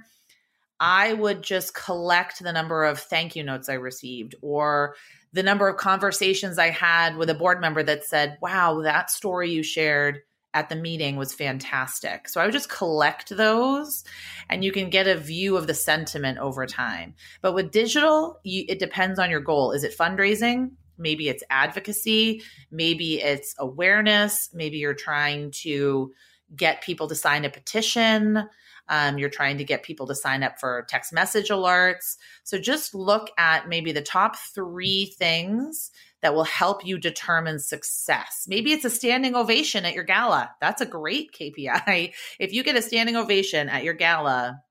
I 0.80 1.14
would 1.14 1.42
just 1.42 1.74
collect 1.74 2.42
the 2.42 2.54
number 2.54 2.84
of 2.86 3.00
thank 3.00 3.36
you 3.36 3.44
notes 3.44 3.70
I 3.70 3.74
received 3.74 4.36
or 4.42 4.96
the 5.34 5.44
number 5.44 5.68
of 5.68 5.78
conversations 5.78 6.58
I 6.58 6.70
had 6.70 7.18
with 7.18 7.30
a 7.30 7.36
board 7.36 7.60
member 7.60 7.84
that 7.84 8.06
said, 8.06 8.38
Wow, 8.42 8.82
that 8.82 9.12
story 9.12 9.52
you 9.52 9.64
shared 9.64 10.22
at 10.54 10.70
the 10.70 10.76
meeting 10.76 11.16
was 11.16 11.34
fantastic. 11.34 12.30
So 12.30 12.40
I 12.40 12.46
would 12.46 12.54
just 12.54 12.70
collect 12.70 13.30
those 13.30 14.04
and 14.50 14.64
you 14.64 14.72
can 14.72 14.90
get 14.90 15.08
a 15.08 15.16
view 15.16 15.58
of 15.58 15.68
the 15.68 15.74
sentiment 15.74 16.38
over 16.38 16.66
time. 16.66 17.16
But 17.42 17.54
with 17.54 17.72
digital, 17.72 18.40
you, 18.44 18.66
it 18.68 18.80
depends 18.80 19.20
on 19.20 19.30
your 19.30 19.40
goal. 19.40 19.72
Is 19.72 19.84
it 19.84 19.98
fundraising? 19.98 20.72
Maybe 20.98 21.28
it's 21.28 21.44
advocacy, 21.50 22.44
maybe 22.70 23.20
it's 23.20 23.56
awareness, 23.58 24.50
maybe 24.54 24.78
you're 24.78 24.94
trying 24.94 25.50
to 25.64 26.14
get 26.56 26.84
people 26.84 27.08
to 27.08 27.16
sign 27.16 27.46
a 27.46 27.50
petition. 27.50 28.48
Um, 28.90 29.18
you're 29.18 29.30
trying 29.30 29.58
to 29.60 29.64
get 29.64 29.84
people 29.84 30.08
to 30.08 30.16
sign 30.16 30.44
up 30.44 30.60
for 30.60 30.86
text 30.90 31.14
message 31.14 31.50
alerts. 31.50 32.18
So 32.44 32.58
just 32.58 32.94
look 32.94 33.30
at 33.38 33.70
maybe 33.70 33.92
the 33.92 34.02
top 34.02 34.36
three 34.38 35.14
things 35.18 35.92
that 36.22 36.34
will 36.34 36.46
help 36.46 36.86
you 36.86 36.98
determine 36.98 37.60
success. 37.60 38.46
Maybe 38.48 38.72
it's 38.72 38.86
a 38.86 38.90
standing 38.90 39.36
ovation 39.36 39.86
at 39.86 39.94
your 39.94 40.06
gala. 40.06 40.52
That's 40.62 40.82
a 40.82 40.86
great 40.86 41.32
KPI. 41.34 42.14
If 42.40 42.54
you 42.54 42.64
get 42.64 42.76
a 42.76 42.82
standing 42.82 43.16
ovation 43.16 43.70
at 43.70 43.84
your 43.84 43.94
gala, 43.94 44.62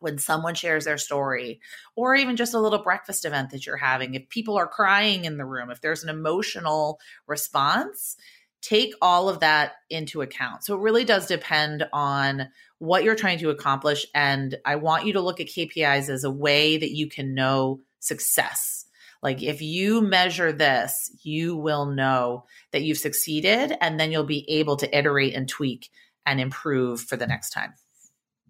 when 0.00 0.18
someone 0.18 0.54
shares 0.54 0.84
their 0.84 0.98
story, 0.98 1.60
or 1.96 2.14
even 2.14 2.36
just 2.36 2.54
a 2.54 2.60
little 2.60 2.82
breakfast 2.82 3.24
event 3.24 3.50
that 3.50 3.66
you're 3.66 3.76
having, 3.76 4.14
if 4.14 4.28
people 4.28 4.56
are 4.56 4.68
crying 4.68 5.24
in 5.24 5.36
the 5.36 5.44
room, 5.44 5.70
if 5.70 5.80
there's 5.80 6.04
an 6.04 6.08
emotional 6.08 7.00
response, 7.26 8.16
take 8.60 8.94
all 9.00 9.28
of 9.28 9.40
that 9.40 9.72
into 9.90 10.22
account. 10.22 10.64
So 10.64 10.74
it 10.74 10.80
really 10.80 11.04
does 11.04 11.26
depend 11.26 11.86
on 11.92 12.48
what 12.78 13.04
you're 13.04 13.16
trying 13.16 13.38
to 13.38 13.50
accomplish. 13.50 14.06
And 14.14 14.56
I 14.64 14.76
want 14.76 15.06
you 15.06 15.14
to 15.14 15.20
look 15.20 15.40
at 15.40 15.48
KPIs 15.48 16.08
as 16.08 16.24
a 16.24 16.30
way 16.30 16.76
that 16.76 16.90
you 16.90 17.08
can 17.08 17.34
know 17.34 17.80
success. 18.00 18.84
Like 19.22 19.42
if 19.42 19.60
you 19.60 20.00
measure 20.00 20.52
this, 20.52 21.10
you 21.22 21.56
will 21.56 21.86
know 21.86 22.44
that 22.72 22.82
you've 22.82 22.98
succeeded, 22.98 23.76
and 23.80 23.98
then 23.98 24.12
you'll 24.12 24.24
be 24.24 24.48
able 24.48 24.76
to 24.76 24.96
iterate 24.96 25.34
and 25.34 25.48
tweak 25.48 25.90
and 26.24 26.40
improve 26.40 27.00
for 27.00 27.16
the 27.16 27.26
next 27.26 27.50
time. 27.50 27.74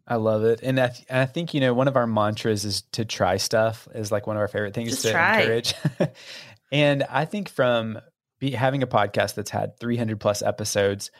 I 0.06 0.16
love 0.16 0.44
it, 0.44 0.60
and 0.62 0.80
I, 0.80 0.88
th- 0.88 1.06
I, 1.10 1.26
think 1.26 1.52
you 1.52 1.60
know 1.60 1.74
one 1.74 1.88
of 1.88 1.96
our 1.96 2.06
mantras 2.06 2.64
is 2.64 2.82
to 2.92 3.04
try 3.04 3.36
stuff. 3.36 3.88
Is 3.94 4.10
like 4.12 4.26
one 4.26 4.36
of 4.36 4.40
our 4.40 4.48
favorite 4.48 4.74
things 4.74 4.90
Just 4.90 5.02
to 5.02 5.12
try. 5.12 5.40
encourage. 5.40 5.74
and 6.72 7.02
I 7.04 7.24
think 7.24 7.48
from 7.48 7.98
be, 8.38 8.52
having 8.52 8.82
a 8.82 8.86
podcast 8.86 9.34
that's 9.34 9.50
had 9.50 9.78
300 9.78 10.18
plus 10.18 10.42
episodes, 10.42 11.10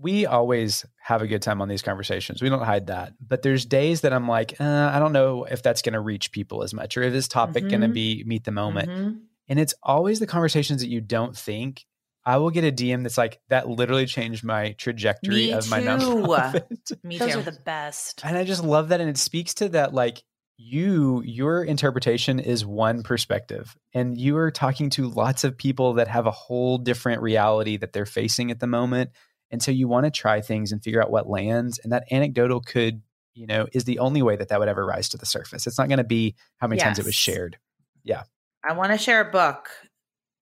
we 0.00 0.26
always 0.26 0.84
have 1.02 1.22
a 1.22 1.26
good 1.26 1.42
time 1.42 1.60
on 1.60 1.68
these 1.68 1.82
conversations. 1.82 2.40
We 2.42 2.48
don't 2.48 2.62
hide 2.62 2.86
that. 2.86 3.12
But 3.20 3.42
there's 3.42 3.66
days 3.66 4.02
that 4.02 4.12
I'm 4.12 4.28
like, 4.28 4.60
uh, 4.60 4.90
I 4.92 4.98
don't 4.98 5.12
know 5.12 5.44
if 5.44 5.62
that's 5.62 5.82
going 5.82 5.92
to 5.92 6.00
reach 6.00 6.32
people 6.32 6.62
as 6.62 6.72
much, 6.72 6.96
or 6.96 7.02
if 7.02 7.12
this 7.12 7.28
topic 7.28 7.64
mm-hmm. 7.64 7.70
going 7.70 7.80
to 7.82 7.88
be 7.88 8.24
meet 8.26 8.44
the 8.44 8.52
moment. 8.52 8.88
Mm-hmm. 8.88 9.18
And 9.48 9.58
it's 9.58 9.74
always 9.82 10.20
the 10.20 10.26
conversations 10.26 10.80
that 10.80 10.88
you 10.88 11.00
don't 11.00 11.36
think 11.36 11.84
I 12.24 12.36
will 12.36 12.50
get 12.50 12.64
a 12.64 12.72
DM 12.72 13.02
that's 13.02 13.18
like 13.18 13.40
that 13.48 13.68
literally 13.68 14.06
changed 14.06 14.44
my 14.44 14.72
trajectory 14.72 15.34
Me 15.34 15.52
of 15.52 15.64
too. 15.64 15.70
my 15.70 15.80
nonprofit. 15.80 16.92
Me 17.02 17.18
Those 17.18 17.32
too. 17.32 17.38
are 17.38 17.42
the 17.42 17.58
best. 17.64 18.20
And 18.24 18.36
I 18.36 18.44
just 18.44 18.62
love 18.62 18.88
that. 18.88 19.00
And 19.00 19.08
it 19.08 19.16
speaks 19.16 19.54
to 19.54 19.70
that 19.70 19.94
like 19.94 20.22
you, 20.56 21.22
your 21.24 21.64
interpretation 21.64 22.38
is 22.38 22.66
one 22.66 23.02
perspective. 23.02 23.74
And 23.94 24.18
you 24.18 24.36
are 24.36 24.50
talking 24.50 24.90
to 24.90 25.08
lots 25.08 25.44
of 25.44 25.56
people 25.56 25.94
that 25.94 26.08
have 26.08 26.26
a 26.26 26.30
whole 26.30 26.76
different 26.76 27.22
reality 27.22 27.78
that 27.78 27.94
they're 27.94 28.04
facing 28.04 28.50
at 28.50 28.60
the 28.60 28.66
moment. 28.66 29.10
And 29.50 29.62
so 29.62 29.70
you 29.70 29.88
want 29.88 30.04
to 30.04 30.10
try 30.10 30.40
things 30.40 30.72
and 30.72 30.82
figure 30.82 31.02
out 31.02 31.10
what 31.10 31.28
lands. 31.28 31.78
And 31.78 31.92
that 31.92 32.04
anecdotal 32.10 32.60
could, 32.60 33.02
you 33.34 33.46
know, 33.46 33.66
is 33.72 33.84
the 33.84 33.98
only 33.98 34.22
way 34.22 34.36
that 34.36 34.48
that 34.48 34.58
would 34.58 34.68
ever 34.68 34.84
rise 34.84 35.08
to 35.10 35.18
the 35.18 35.26
surface. 35.26 35.66
It's 35.66 35.78
not 35.78 35.88
going 35.88 35.98
to 35.98 36.04
be 36.04 36.36
how 36.58 36.68
many 36.68 36.78
yes. 36.78 36.86
times 36.86 36.98
it 36.98 37.04
was 37.04 37.14
shared. 37.14 37.58
Yeah. 38.04 38.22
I 38.62 38.74
want 38.74 38.92
to 38.92 38.98
share 38.98 39.20
a 39.20 39.30
book 39.30 39.70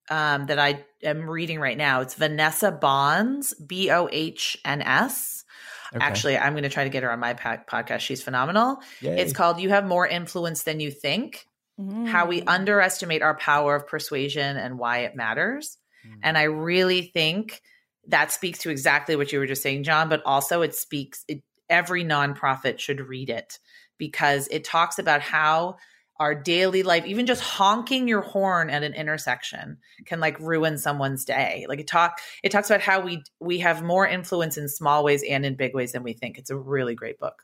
um, 0.09 0.47
that 0.47 0.59
I 0.59 0.83
am 1.03 1.29
reading 1.29 1.59
right 1.59 1.77
now. 1.77 2.01
It's 2.01 2.15
Vanessa 2.15 2.71
Bohns, 2.71 3.53
B 3.65 3.89
O 3.91 4.09
H 4.11 4.57
N 4.65 4.81
S. 4.81 5.45
Okay. 5.95 6.05
Actually, 6.05 6.37
I'm 6.37 6.53
going 6.53 6.63
to 6.63 6.69
try 6.69 6.83
to 6.83 6.89
get 6.89 7.03
her 7.03 7.11
on 7.11 7.19
my 7.19 7.33
podcast. 7.33 7.99
She's 8.01 8.21
phenomenal. 8.21 8.79
Yay. 9.01 9.21
It's 9.21 9.33
called 9.33 9.59
You 9.59 9.69
Have 9.69 9.85
More 9.85 10.07
Influence 10.07 10.63
Than 10.63 10.79
You 10.79 10.91
Think 10.91 11.47
mm. 11.79 12.07
How 12.07 12.27
We 12.27 12.41
mm. 12.41 12.47
Underestimate 12.47 13.23
Our 13.23 13.35
Power 13.35 13.75
of 13.75 13.87
Persuasion 13.87 14.57
and 14.57 14.77
Why 14.77 14.99
It 14.99 15.15
Matters. 15.15 15.77
Mm. 16.07 16.19
And 16.23 16.37
I 16.37 16.43
really 16.43 17.01
think 17.01 17.61
that 18.07 18.31
speaks 18.31 18.59
to 18.59 18.69
exactly 18.69 19.15
what 19.15 19.31
you 19.31 19.39
were 19.39 19.47
just 19.47 19.61
saying, 19.61 19.83
John, 19.83 20.09
but 20.09 20.21
also 20.25 20.61
it 20.61 20.75
speaks, 20.75 21.23
it, 21.27 21.43
every 21.69 22.03
nonprofit 22.03 22.79
should 22.79 23.01
read 23.01 23.29
it 23.29 23.59
because 23.97 24.47
it 24.49 24.63
talks 24.63 24.97
about 24.97 25.21
how 25.21 25.77
our 26.19 26.35
daily 26.35 26.83
life 26.83 27.05
even 27.05 27.25
just 27.25 27.41
honking 27.41 28.07
your 28.07 28.21
horn 28.21 28.69
at 28.69 28.83
an 28.83 28.93
intersection 28.93 29.77
can 30.05 30.19
like 30.19 30.39
ruin 30.39 30.77
someone's 30.77 31.23
day. 31.23 31.65
Like 31.69 31.79
it 31.79 31.87
talk 31.87 32.19
it 32.43 32.51
talks 32.51 32.69
about 32.69 32.81
how 32.81 32.99
we 32.99 33.23
we 33.39 33.59
have 33.59 33.81
more 33.81 34.05
influence 34.05 34.57
in 34.57 34.67
small 34.67 35.03
ways 35.03 35.23
and 35.27 35.45
in 35.45 35.55
big 35.55 35.73
ways 35.73 35.93
than 35.93 36.03
we 36.03 36.13
think. 36.13 36.37
It's 36.37 36.49
a 36.49 36.57
really 36.57 36.93
great 36.93 37.19
book. 37.19 37.43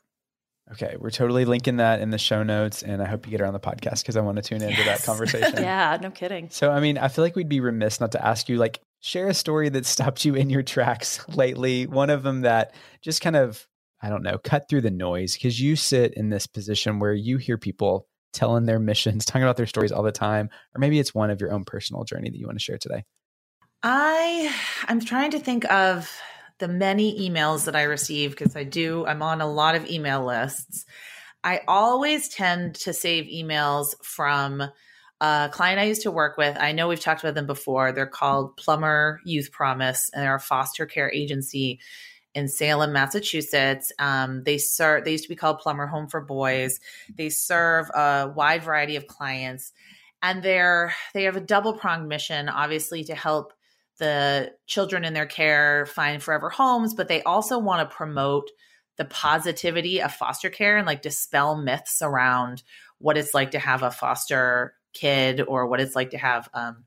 Okay 0.72 0.96
we're 0.98 1.10
totally 1.10 1.44
linking 1.44 1.76
that 1.76 2.00
in 2.00 2.10
the 2.10 2.18
show 2.18 2.42
notes 2.42 2.82
and 2.82 3.00
i 3.00 3.06
hope 3.06 3.24
you 3.24 3.30
get 3.30 3.38
her 3.38 3.46
on 3.46 3.52
the 3.52 3.60
podcast 3.60 4.02
because 4.02 4.16
i 4.16 4.20
want 4.20 4.36
to 4.36 4.42
tune 4.42 4.60
into 4.60 4.82
yes. 4.82 4.98
that 4.98 5.06
conversation. 5.10 5.62
Yeah 5.62 5.96
no 6.02 6.10
kidding. 6.10 6.50
So 6.50 6.70
i 6.70 6.80
mean 6.80 6.98
i 6.98 7.08
feel 7.08 7.24
like 7.24 7.36
we'd 7.36 7.48
be 7.48 7.60
remiss 7.60 8.00
not 8.00 8.12
to 8.12 8.24
ask 8.24 8.48
you 8.48 8.56
like 8.58 8.80
share 9.06 9.28
a 9.28 9.34
story 9.34 9.68
that 9.68 9.86
stopped 9.86 10.24
you 10.24 10.34
in 10.34 10.50
your 10.50 10.62
tracks 10.62 11.26
lately 11.28 11.86
one 11.86 12.10
of 12.10 12.22
them 12.22 12.42
that 12.42 12.74
just 13.02 13.20
kind 13.20 13.36
of 13.36 13.66
i 14.02 14.08
don't 14.08 14.22
know 14.22 14.38
cut 14.38 14.68
through 14.68 14.80
the 14.80 14.90
noise 14.90 15.34
because 15.34 15.60
you 15.60 15.76
sit 15.76 16.14
in 16.14 16.28
this 16.28 16.46
position 16.46 16.98
where 16.98 17.14
you 17.14 17.36
hear 17.36 17.56
people 17.56 18.08
telling 18.36 18.66
their 18.66 18.78
missions, 18.78 19.24
talking 19.24 19.42
about 19.42 19.56
their 19.56 19.66
stories 19.66 19.90
all 19.90 20.04
the 20.04 20.12
time, 20.12 20.48
or 20.74 20.78
maybe 20.78 21.00
it's 21.00 21.14
one 21.14 21.30
of 21.30 21.40
your 21.40 21.52
own 21.52 21.64
personal 21.64 22.04
journey 22.04 22.30
that 22.30 22.38
you 22.38 22.46
want 22.46 22.58
to 22.58 22.62
share 22.62 22.78
today. 22.78 23.04
I 23.82 24.54
I'm 24.86 25.00
trying 25.00 25.32
to 25.32 25.38
think 25.38 25.70
of 25.70 26.10
the 26.58 26.68
many 26.68 27.28
emails 27.28 27.64
that 27.64 27.76
I 27.76 27.82
receive 27.82 28.30
because 28.30 28.56
I 28.56 28.64
do 28.64 29.04
I'm 29.06 29.22
on 29.22 29.40
a 29.40 29.50
lot 29.50 29.74
of 29.74 29.88
email 29.88 30.24
lists. 30.24 30.84
I 31.44 31.60
always 31.68 32.28
tend 32.28 32.76
to 32.76 32.92
save 32.92 33.26
emails 33.26 33.94
from 34.02 34.62
a 35.20 35.48
client 35.52 35.80
I 35.80 35.84
used 35.84 36.02
to 36.02 36.10
work 36.10 36.36
with. 36.36 36.56
I 36.58 36.72
know 36.72 36.88
we've 36.88 37.00
talked 37.00 37.22
about 37.22 37.34
them 37.34 37.46
before. 37.46 37.92
They're 37.92 38.06
called 38.06 38.56
Plummer 38.56 39.20
Youth 39.24 39.50
Promise 39.50 40.10
and 40.12 40.22
they're 40.22 40.34
a 40.34 40.40
foster 40.40 40.86
care 40.86 41.10
agency 41.10 41.80
in 42.34 42.48
Salem, 42.48 42.92
Massachusetts. 42.92 43.92
Um, 43.98 44.42
they 44.44 44.58
serve. 44.58 45.04
They 45.04 45.12
used 45.12 45.24
to 45.24 45.30
be 45.30 45.36
called 45.36 45.58
Plummer 45.58 45.86
Home 45.86 46.06
for 46.06 46.20
Boys. 46.20 46.80
They 47.16 47.30
serve 47.30 47.88
a 47.94 48.30
wide 48.36 48.62
variety 48.62 48.96
of 48.96 49.06
clients, 49.06 49.72
and 50.22 50.42
they're 50.42 50.94
they 51.14 51.24
have 51.24 51.36
a 51.36 51.40
double 51.40 51.72
pronged 51.72 52.08
mission, 52.08 52.50
obviously 52.50 53.04
to 53.04 53.14
help 53.14 53.54
the 53.98 54.52
children 54.66 55.06
in 55.06 55.14
their 55.14 55.26
care 55.26 55.86
find 55.86 56.22
forever 56.22 56.50
homes, 56.50 56.92
but 56.92 57.08
they 57.08 57.22
also 57.22 57.58
want 57.58 57.88
to 57.88 57.96
promote 57.96 58.50
the 58.98 59.06
positivity 59.06 60.02
of 60.02 60.12
foster 60.12 60.50
care 60.50 60.76
and 60.76 60.86
like 60.86 61.00
dispel 61.00 61.56
myths 61.56 62.02
around 62.02 62.62
what 62.98 63.16
it's 63.16 63.34
like 63.34 63.52
to 63.52 63.58
have 63.58 63.82
a 63.82 63.90
foster 63.90 64.74
kid 64.98 65.42
or 65.46 65.66
what 65.66 65.80
it's 65.80 65.94
like 65.94 66.10
to 66.10 66.18
have 66.18 66.48
um, 66.54 66.84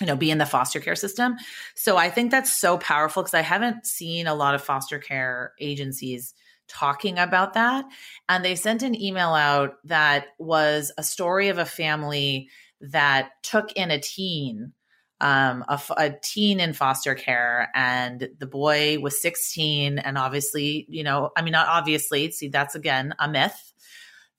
you 0.00 0.06
know, 0.06 0.16
be 0.16 0.30
in 0.30 0.38
the 0.38 0.46
foster 0.46 0.80
care 0.80 0.96
system. 0.96 1.36
So 1.76 1.96
I 1.96 2.10
think 2.10 2.30
that's 2.30 2.50
so 2.50 2.78
powerful 2.78 3.22
because 3.22 3.34
I 3.34 3.42
haven't 3.42 3.86
seen 3.86 4.26
a 4.26 4.34
lot 4.34 4.54
of 4.54 4.62
foster 4.62 4.98
care 4.98 5.52
agencies 5.60 6.34
talking 6.68 7.18
about 7.18 7.54
that. 7.54 7.84
And 8.28 8.44
they 8.44 8.56
sent 8.56 8.82
an 8.82 9.00
email 9.00 9.34
out 9.34 9.74
that 9.84 10.26
was 10.38 10.90
a 10.98 11.02
story 11.02 11.48
of 11.48 11.58
a 11.58 11.64
family 11.64 12.48
that 12.80 13.30
took 13.42 13.72
in 13.72 13.90
a 13.90 14.00
teen, 14.00 14.72
um, 15.20 15.64
a, 15.68 15.80
a 15.96 16.14
teen 16.22 16.58
in 16.58 16.72
foster 16.72 17.14
care, 17.14 17.70
and 17.74 18.28
the 18.38 18.46
boy 18.46 18.98
was 18.98 19.22
16. 19.22 19.98
And 19.98 20.18
obviously, 20.18 20.86
you 20.88 21.04
know, 21.04 21.30
I 21.36 21.42
mean, 21.42 21.52
not 21.52 21.68
obviously, 21.68 22.30
see, 22.32 22.48
that's 22.48 22.74
again 22.74 23.14
a 23.18 23.28
myth. 23.28 23.73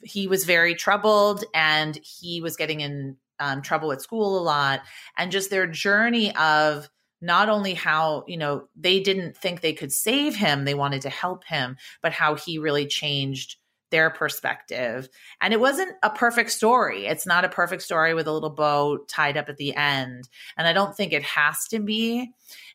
He 0.01 0.27
was 0.27 0.45
very 0.45 0.75
troubled 0.75 1.43
and 1.53 1.99
he 2.03 2.41
was 2.41 2.55
getting 2.55 2.81
in 2.81 3.17
um, 3.39 3.61
trouble 3.61 3.91
at 3.91 4.01
school 4.01 4.39
a 4.39 4.43
lot 4.43 4.81
and 5.17 5.31
just 5.31 5.49
their 5.49 5.67
journey 5.67 6.35
of 6.35 6.89
not 7.21 7.49
only 7.49 7.73
how 7.73 8.23
you 8.27 8.37
know 8.37 8.67
they 8.75 8.99
didn't 8.99 9.35
think 9.35 9.61
they 9.61 9.73
could 9.73 9.91
save 9.91 10.35
him 10.35 10.63
they 10.63 10.73
wanted 10.73 11.01
to 11.01 11.09
help 11.09 11.43
him 11.45 11.75
but 12.01 12.13
how 12.13 12.35
he 12.35 12.57
really 12.57 12.85
changed 12.85 13.57
their 13.95 14.09
perspective. 14.09 15.07
And 15.39 15.53
it 15.53 15.59
wasn't 15.61 15.93
a 16.03 16.09
perfect 16.09 16.51
story. 16.51 17.05
It's 17.05 17.25
not 17.25 17.45
a 17.45 17.49
perfect 17.49 17.81
story 17.81 18.13
with 18.13 18.27
a 18.27 18.33
little 18.33 18.49
bow 18.49 18.97
tied 19.07 19.37
up 19.37 19.47
at 19.47 19.55
the 19.55 19.73
end. 19.73 20.27
And 20.57 20.67
i 20.67 20.73
don't 20.73 20.97
think 20.97 21.13
it 21.13 21.23
has 21.23 21.65
to 21.69 21.79
be. 21.79 22.29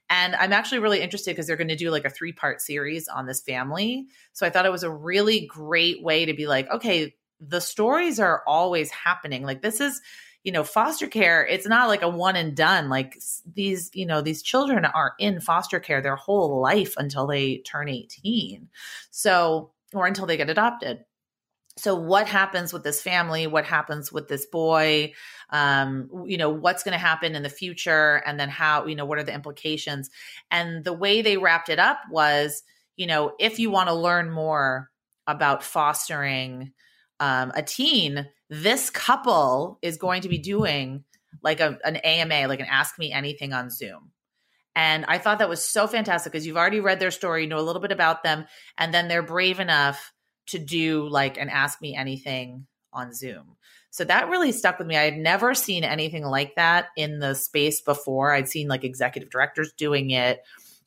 And 0.09 0.35
i'm 0.37 0.54
actually 0.54 0.78
really 0.78 1.02
interested 1.02 1.33
because 1.33 1.46
they're 1.46 1.59
going 1.59 1.68
to 1.68 1.76
do 1.76 1.90
like 1.90 2.06
a 2.06 2.11
three 2.11 2.33
part 2.33 2.62
series 2.62 3.06
on 3.06 3.26
this 3.26 3.42
family. 3.42 4.06
So 4.33 4.46
i 4.46 4.50
thought 4.50 4.64
it 4.64 4.72
was 4.72 4.83
a 4.83 4.90
really 4.90 5.44
great 5.44 6.02
way 6.02 6.24
to 6.24 6.33
be 6.33 6.46
like 6.46 6.70
okay 6.70 7.14
the 7.38 7.61
stories 7.61 8.18
are 8.18 8.42
always 8.46 8.90
happening. 8.90 9.42
Like 9.42 9.61
this 9.61 9.80
is 9.80 10.00
you 10.42 10.52
know, 10.52 10.64
foster 10.64 11.06
care, 11.06 11.46
it's 11.46 11.66
not 11.66 11.88
like 11.88 12.00
a 12.00 12.09
one 12.09 12.35
and 12.35 12.56
done. 12.56 12.88
Like 12.88 13.20
these, 13.54 13.90
you 13.92 14.06
know, 14.06 14.22
these 14.22 14.42
children 14.42 14.87
are 14.87 15.12
in 15.18 15.38
foster 15.40 15.80
care 15.80 16.00
their 16.00 16.16
whole 16.16 16.61
life 16.61 16.94
until 16.96 17.26
they 17.26 17.59
turn 17.59 17.90
18. 17.90 18.68
So, 19.11 19.72
or 19.92 20.06
until 20.06 20.26
they 20.26 20.37
get 20.37 20.48
adopted. 20.48 21.04
So, 21.76 21.94
what 21.94 22.26
happens 22.26 22.72
with 22.72 22.83
this 22.83 23.00
family? 23.00 23.46
What 23.46 23.64
happens 23.64 24.12
with 24.12 24.28
this 24.28 24.46
boy? 24.46 25.12
Um, 25.50 26.11
you 26.26 26.37
know, 26.37 26.50
what's 26.50 26.83
going 26.83 26.92
to 26.92 26.98
happen 26.98 27.35
in 27.35 27.42
the 27.42 27.48
future? 27.48 28.22
And 28.26 28.38
then 28.38 28.48
how, 28.48 28.87
you 28.87 28.94
know, 28.94 29.04
what 29.04 29.18
are 29.18 29.22
the 29.24 29.35
implications? 29.35 30.11
And 30.50 30.85
the 30.85 30.92
way 30.92 31.22
they 31.22 31.37
wrapped 31.37 31.68
it 31.68 31.78
up 31.78 32.00
was, 32.11 32.62
you 32.96 33.06
know, 33.06 33.33
if 33.38 33.59
you 33.59 33.70
want 33.70 33.88
to 33.88 33.94
learn 33.94 34.30
more 34.30 34.90
about 35.26 35.62
fostering 35.62 36.72
um, 37.20 37.52
a 37.54 37.62
teen, 37.62 38.28
this 38.48 38.90
couple 38.90 39.78
is 39.80 39.96
going 39.96 40.22
to 40.22 40.28
be 40.28 40.38
doing 40.38 41.04
like 41.42 41.61
a, 41.61 41.78
an 41.85 41.96
AMA, 41.96 42.48
like 42.48 42.61
an 42.61 42.66
Ask 42.66 42.98
Me 42.98 43.12
Anything 43.12 43.52
on 43.52 43.70
Zoom. 43.70 44.11
And 44.74 45.04
I 45.06 45.18
thought 45.18 45.38
that 45.38 45.48
was 45.48 45.64
so 45.64 45.87
fantastic 45.87 46.33
because 46.33 46.46
you've 46.46 46.56
already 46.56 46.80
read 46.80 47.00
their 47.00 47.11
story, 47.11 47.42
you 47.42 47.48
know 47.48 47.59
a 47.59 47.62
little 47.62 47.83
bit 47.83 47.92
about 47.92 48.22
them, 48.22 48.46
and 48.78 48.92
then 48.94 49.09
they're 49.09 49.22
brave 49.22 49.61
enough 49.61 50.12
to 50.50 50.58
do 50.58 51.08
like 51.08 51.38
an 51.38 51.48
ask 51.48 51.80
me 51.80 51.96
anything 51.96 52.66
on 52.92 53.12
Zoom. 53.12 53.56
So 53.90 54.04
that 54.04 54.28
really 54.28 54.52
stuck 54.52 54.78
with 54.78 54.86
me. 54.86 54.96
I 54.96 55.02
had 55.02 55.16
never 55.16 55.54
seen 55.54 55.82
anything 55.82 56.24
like 56.24 56.54
that 56.54 56.88
in 56.96 57.18
the 57.18 57.34
space 57.34 57.80
before. 57.80 58.32
I'd 58.32 58.48
seen 58.48 58.68
like 58.68 58.84
executive 58.84 59.30
directors 59.30 59.72
doing 59.72 60.10
it, 60.10 60.42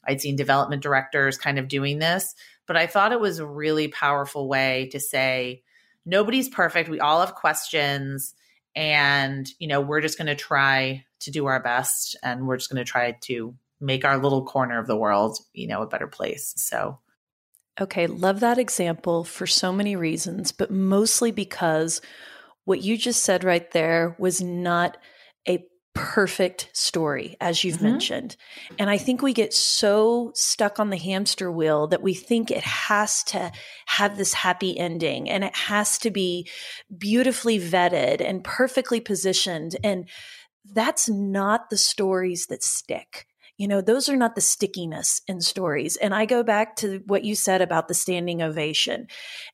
I'd 0.06 0.21
seen 0.21 0.36
development 0.36 0.84
directors 0.84 1.38
kind 1.38 1.60
of 1.60 1.67
doing 1.67 1.99
this, 1.99 2.36
but 2.65 2.78
I 2.78 2.88
thought 2.88 3.12
it 3.12 3.19
was 3.19 3.39
a 3.39 3.45
really 3.45 3.88
powerful 3.88 4.47
way 4.47 4.89
to 4.91 4.99
say, 4.99 5.63
nobody's 6.06 6.49
perfect. 6.49 6.89
We 6.89 6.99
all 6.99 7.21
have 7.21 7.36
questions. 7.36 8.36
And, 8.76 9.47
you 9.60 9.67
know, 9.67 9.82
we're 9.82 10.02
just 10.02 10.17
going 10.17 10.28
to 10.28 10.36
try 10.36 11.06
to 11.21 11.32
do 11.32 11.45
our 11.45 11.62
best 11.62 12.17
and 12.23 12.47
we're 12.47 12.58
just 12.58 12.69
going 12.69 12.84
to 12.84 12.89
try 12.89 13.12
to 13.21 13.56
make 13.80 14.04
our 14.04 14.17
little 14.17 14.45
corner 14.45 14.80
of 14.80 14.88
the 14.88 14.97
world, 14.97 15.38
you 15.54 15.67
know, 15.67 15.82
a 15.82 15.88
better 15.88 16.08
place. 16.08 16.54
So, 16.58 16.99
okay, 17.79 18.07
love 18.07 18.39
that 18.41 18.57
example 18.57 19.23
for 19.23 19.47
so 19.47 19.71
many 19.71 19.95
reasons, 19.95 20.51
but 20.51 20.71
mostly 20.71 21.31
because 21.31 22.01
what 22.65 22.81
you 22.81 22.97
just 22.97 23.23
said 23.23 23.43
right 23.43 23.69
there 23.71 24.15
was 24.19 24.41
not 24.41 24.97
a 25.47 25.65
perfect 25.93 26.69
story, 26.73 27.36
as 27.39 27.63
you've 27.63 27.75
mm-hmm. 27.75 27.86
mentioned. 27.86 28.36
And 28.79 28.89
I 28.89 28.97
think 28.97 29.21
we 29.21 29.33
get 29.33 29.53
so 29.53 30.31
stuck 30.33 30.79
on 30.79 30.89
the 30.89 30.97
hamster 30.97 31.51
wheel 31.51 31.88
that 31.88 32.01
we 32.01 32.13
think 32.13 32.49
it 32.49 32.63
has 32.63 33.23
to 33.25 33.51
have 33.88 34.17
this 34.17 34.33
happy 34.33 34.77
ending 34.77 35.29
and 35.29 35.43
it 35.43 35.55
has 35.55 35.97
to 35.99 36.12
be 36.12 36.47
beautifully 36.95 37.59
vetted 37.59 38.21
and 38.21 38.43
perfectly 38.43 38.99
positioned. 38.99 39.75
And 39.83 40.09
that's 40.73 41.09
not 41.09 41.69
the 41.69 41.77
stories 41.77 42.47
that 42.47 42.63
stick. 42.63 43.27
You 43.58 43.68
know, 43.68 43.82
those 43.82 44.10
are 44.10 44.16
not 44.16 44.36
the 44.36 44.42
stickiness 44.42 45.22
in 45.28 45.39
stories. 45.42 45.96
And 45.96 46.13
I 46.13 46.26
go 46.26 46.44
back 46.44 46.76
to 46.78 47.02
what 47.06 47.24
you 47.24 47.36
said 47.36 47.62
about 47.62 47.88
the 47.88 47.94
standing 47.94 48.42
ovation. 48.42 49.08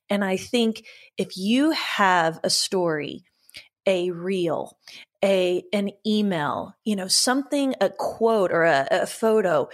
And 0.09 0.23
I 0.23 0.37
think 0.37 0.85
if 1.17 1.35
you 1.35 1.71
have 1.71 2.39
a 2.43 2.49
story, 2.49 3.23
a 3.85 4.11
reel, 4.11 4.77
a 5.23 5.63
an 5.73 5.91
email, 6.07 6.75
you 6.85 6.95
know, 6.95 7.07
something, 7.07 7.75
a 7.81 7.89
quote 7.89 8.51
or 8.51 8.63
a, 8.63 8.87
a 8.89 9.05
photo 9.05 9.67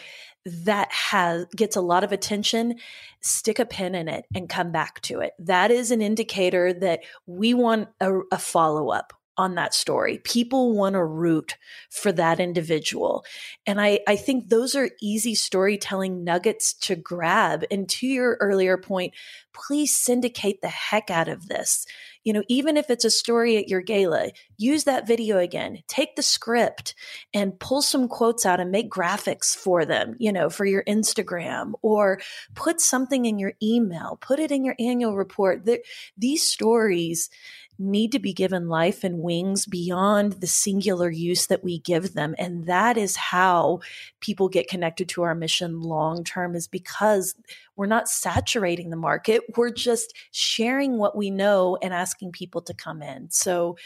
that 0.45 0.91
has 0.91 1.45
gets 1.55 1.75
a 1.75 1.81
lot 1.81 2.03
of 2.03 2.11
attention, 2.11 2.75
stick 3.21 3.59
a 3.59 3.65
pin 3.65 3.95
in 3.95 4.07
it 4.07 4.25
and 4.33 4.49
come 4.49 4.71
back 4.71 5.01
to 5.01 5.19
it. 5.19 5.33
That 5.39 5.71
is 5.71 5.91
an 5.91 6.01
indicator 6.01 6.73
that 6.73 7.01
we 7.25 7.53
want 7.53 7.89
a, 7.99 8.19
a 8.31 8.39
follow 8.39 8.89
up 8.89 9.13
on 9.37 9.55
that 9.55 9.73
story. 9.73 10.19
People 10.19 10.73
want 10.73 10.93
to 10.93 11.03
root 11.03 11.57
for 11.89 12.11
that 12.13 12.39
individual. 12.39 13.25
And 13.65 13.81
I, 13.81 13.99
I 14.07 14.15
think 14.15 14.49
those 14.49 14.75
are 14.75 14.91
easy 15.01 15.35
storytelling 15.35 16.23
nuggets 16.23 16.73
to 16.81 16.95
grab. 16.95 17.65
And 17.69 17.89
to 17.89 18.07
your 18.07 18.37
earlier 18.39 18.77
point, 18.77 19.13
please 19.53 19.95
syndicate 19.95 20.61
the 20.61 20.69
heck 20.69 21.09
out 21.09 21.27
of 21.27 21.47
this. 21.47 21.85
You 22.23 22.33
know, 22.33 22.43
even 22.47 22.75
if 22.75 22.89
it's 22.89 23.05
a 23.05 23.11
story 23.11 23.55
at 23.57 23.67
your 23.67 23.81
gala, 23.81 24.31
use 24.57 24.85
that 24.85 25.05
video 25.05 25.37
again. 25.37 25.83
Take 25.87 26.15
the 26.15 26.23
script 26.23 26.95
and 27.35 27.59
pull 27.59 27.83
some 27.83 28.07
quotes 28.07 28.47
out 28.47 28.59
and 28.59 28.71
make 28.71 28.89
graphics 28.89 29.55
for 29.55 29.85
them, 29.85 30.15
you 30.17 30.33
know, 30.33 30.49
for 30.49 30.65
your 30.65 30.83
Instagram 30.85 31.73
or 31.83 32.19
put 32.55 32.81
something 32.81 33.25
in 33.25 33.37
your 33.37 33.53
email, 33.61 34.17
put 34.21 34.39
it 34.39 34.51
in 34.51 34.65
your 34.65 34.75
annual 34.79 35.15
report. 35.15 35.69
These 36.17 36.49
stories, 36.49 37.29
need 37.77 38.11
to 38.11 38.19
be 38.19 38.33
given 38.33 38.67
life 38.67 39.03
and 39.03 39.19
wings 39.19 39.65
beyond 39.65 40.33
the 40.33 40.47
singular 40.47 41.09
use 41.09 41.47
that 41.47 41.63
we 41.63 41.79
give 41.79 42.13
them. 42.13 42.35
And 42.37 42.65
that 42.65 42.97
is 42.97 43.15
how 43.15 43.79
people 44.19 44.49
get 44.49 44.67
connected 44.67 45.09
to 45.09 45.23
our 45.23 45.35
mission 45.35 45.81
long 45.81 46.23
term, 46.23 46.55
is 46.55 46.67
because 46.67 47.35
we're 47.75 47.85
not 47.85 48.07
saturating 48.07 48.89
the 48.89 48.95
market. 48.95 49.41
We're 49.57 49.71
just 49.71 50.13
sharing 50.31 50.97
what 50.97 51.17
we 51.17 51.29
know 51.29 51.77
and 51.81 51.93
asking 51.93 52.31
people 52.31 52.61
to 52.61 52.73
come 52.73 53.01
in. 53.01 53.29
So 53.29 53.77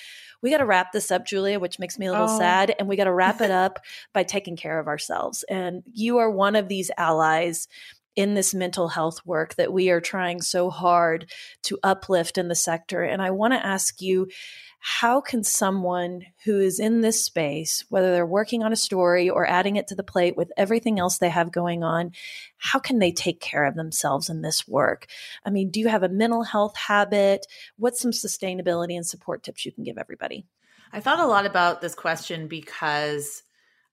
we 0.41 0.52
got 0.52 0.58
to 0.58 0.65
wrap 0.65 0.91
this 0.91 1.12
up, 1.12 1.25
Julia, 1.25 1.60
which 1.60 1.80
makes 1.80 1.97
me 1.97 2.06
a 2.06 2.12
little 2.12 2.30
oh. 2.30 2.38
sad. 2.38 2.75
And 2.78 2.88
we 2.88 2.95
got 2.95 3.06
to 3.06 3.13
wrap 3.13 3.41
it 3.41 3.52
up 3.52 3.80
by 4.13 4.23
taking 4.23 4.56
care 4.56 4.80
of 4.80 4.88
ourselves. 4.88 5.43
And 5.49 5.84
you 5.91 6.19
are 6.19 6.30
one 6.30 6.56
of 6.56 6.67
these 6.67 6.91
allies 6.97 7.67
in 8.19 8.34
this 8.34 8.53
mental 8.53 8.89
health 8.89 9.25
work 9.25 9.55
that 9.55 9.71
we 9.71 9.89
are 9.89 10.01
trying 10.01 10.41
so 10.41 10.69
hard 10.69 11.32
to 11.63 11.79
uplift 11.84 12.38
in 12.38 12.49
the 12.49 12.53
sector. 12.53 13.01
And 13.01 13.21
I 13.21 13.32
want 13.32 13.53
to 13.53 13.65
ask 13.65 14.01
you 14.01 14.27
how 14.82 15.21
can 15.21 15.41
someone 15.41 16.23
who 16.43 16.60
is 16.60 16.82
in 16.82 16.99
this 16.99 17.23
space, 17.23 17.86
whether 17.88 18.12
they're 18.12 18.25
working 18.25 18.62
on 18.62 18.73
a 18.73 18.75
story 18.75 19.29
or 19.29 19.47
adding 19.47 19.77
it 19.77 19.88
to 19.88 19.95
the 19.95 20.03
plate 20.03 20.36
with 20.36 20.51
everything 20.58 20.99
else 20.99 21.17
they 21.17 21.29
have 21.29 21.53
going 21.53 21.82
on, 21.82 22.12
how 22.58 22.77
can 22.77 22.99
they 22.99 23.13
take 23.13 23.39
care 23.39 23.63
of 23.63 23.75
themselves 23.75 24.29
in 24.29 24.41
this 24.41 24.67
work? 24.67 25.08
I 25.45 25.49
mean, 25.49 25.71
do 25.71 25.79
you 25.79 25.88
have 25.88 26.03
a 26.03 26.10
mental 26.10 26.43
health 26.43 26.75
habit? 26.75 27.45
What's 27.77 28.01
some 28.01 28.12
sustainability 28.12 28.97
and 28.97 29.08
support 29.08 29.43
tips 29.43 29.65
you 29.65 29.71
can 29.71 29.86
give 29.86 29.97
everybody? 29.97 30.45
I 30.91 30.99
thought 30.99 31.21
a 31.21 31.25
lot 31.25 31.45
about 31.45 31.79
this 31.79 31.95
question 31.95 32.49
because 32.49 33.43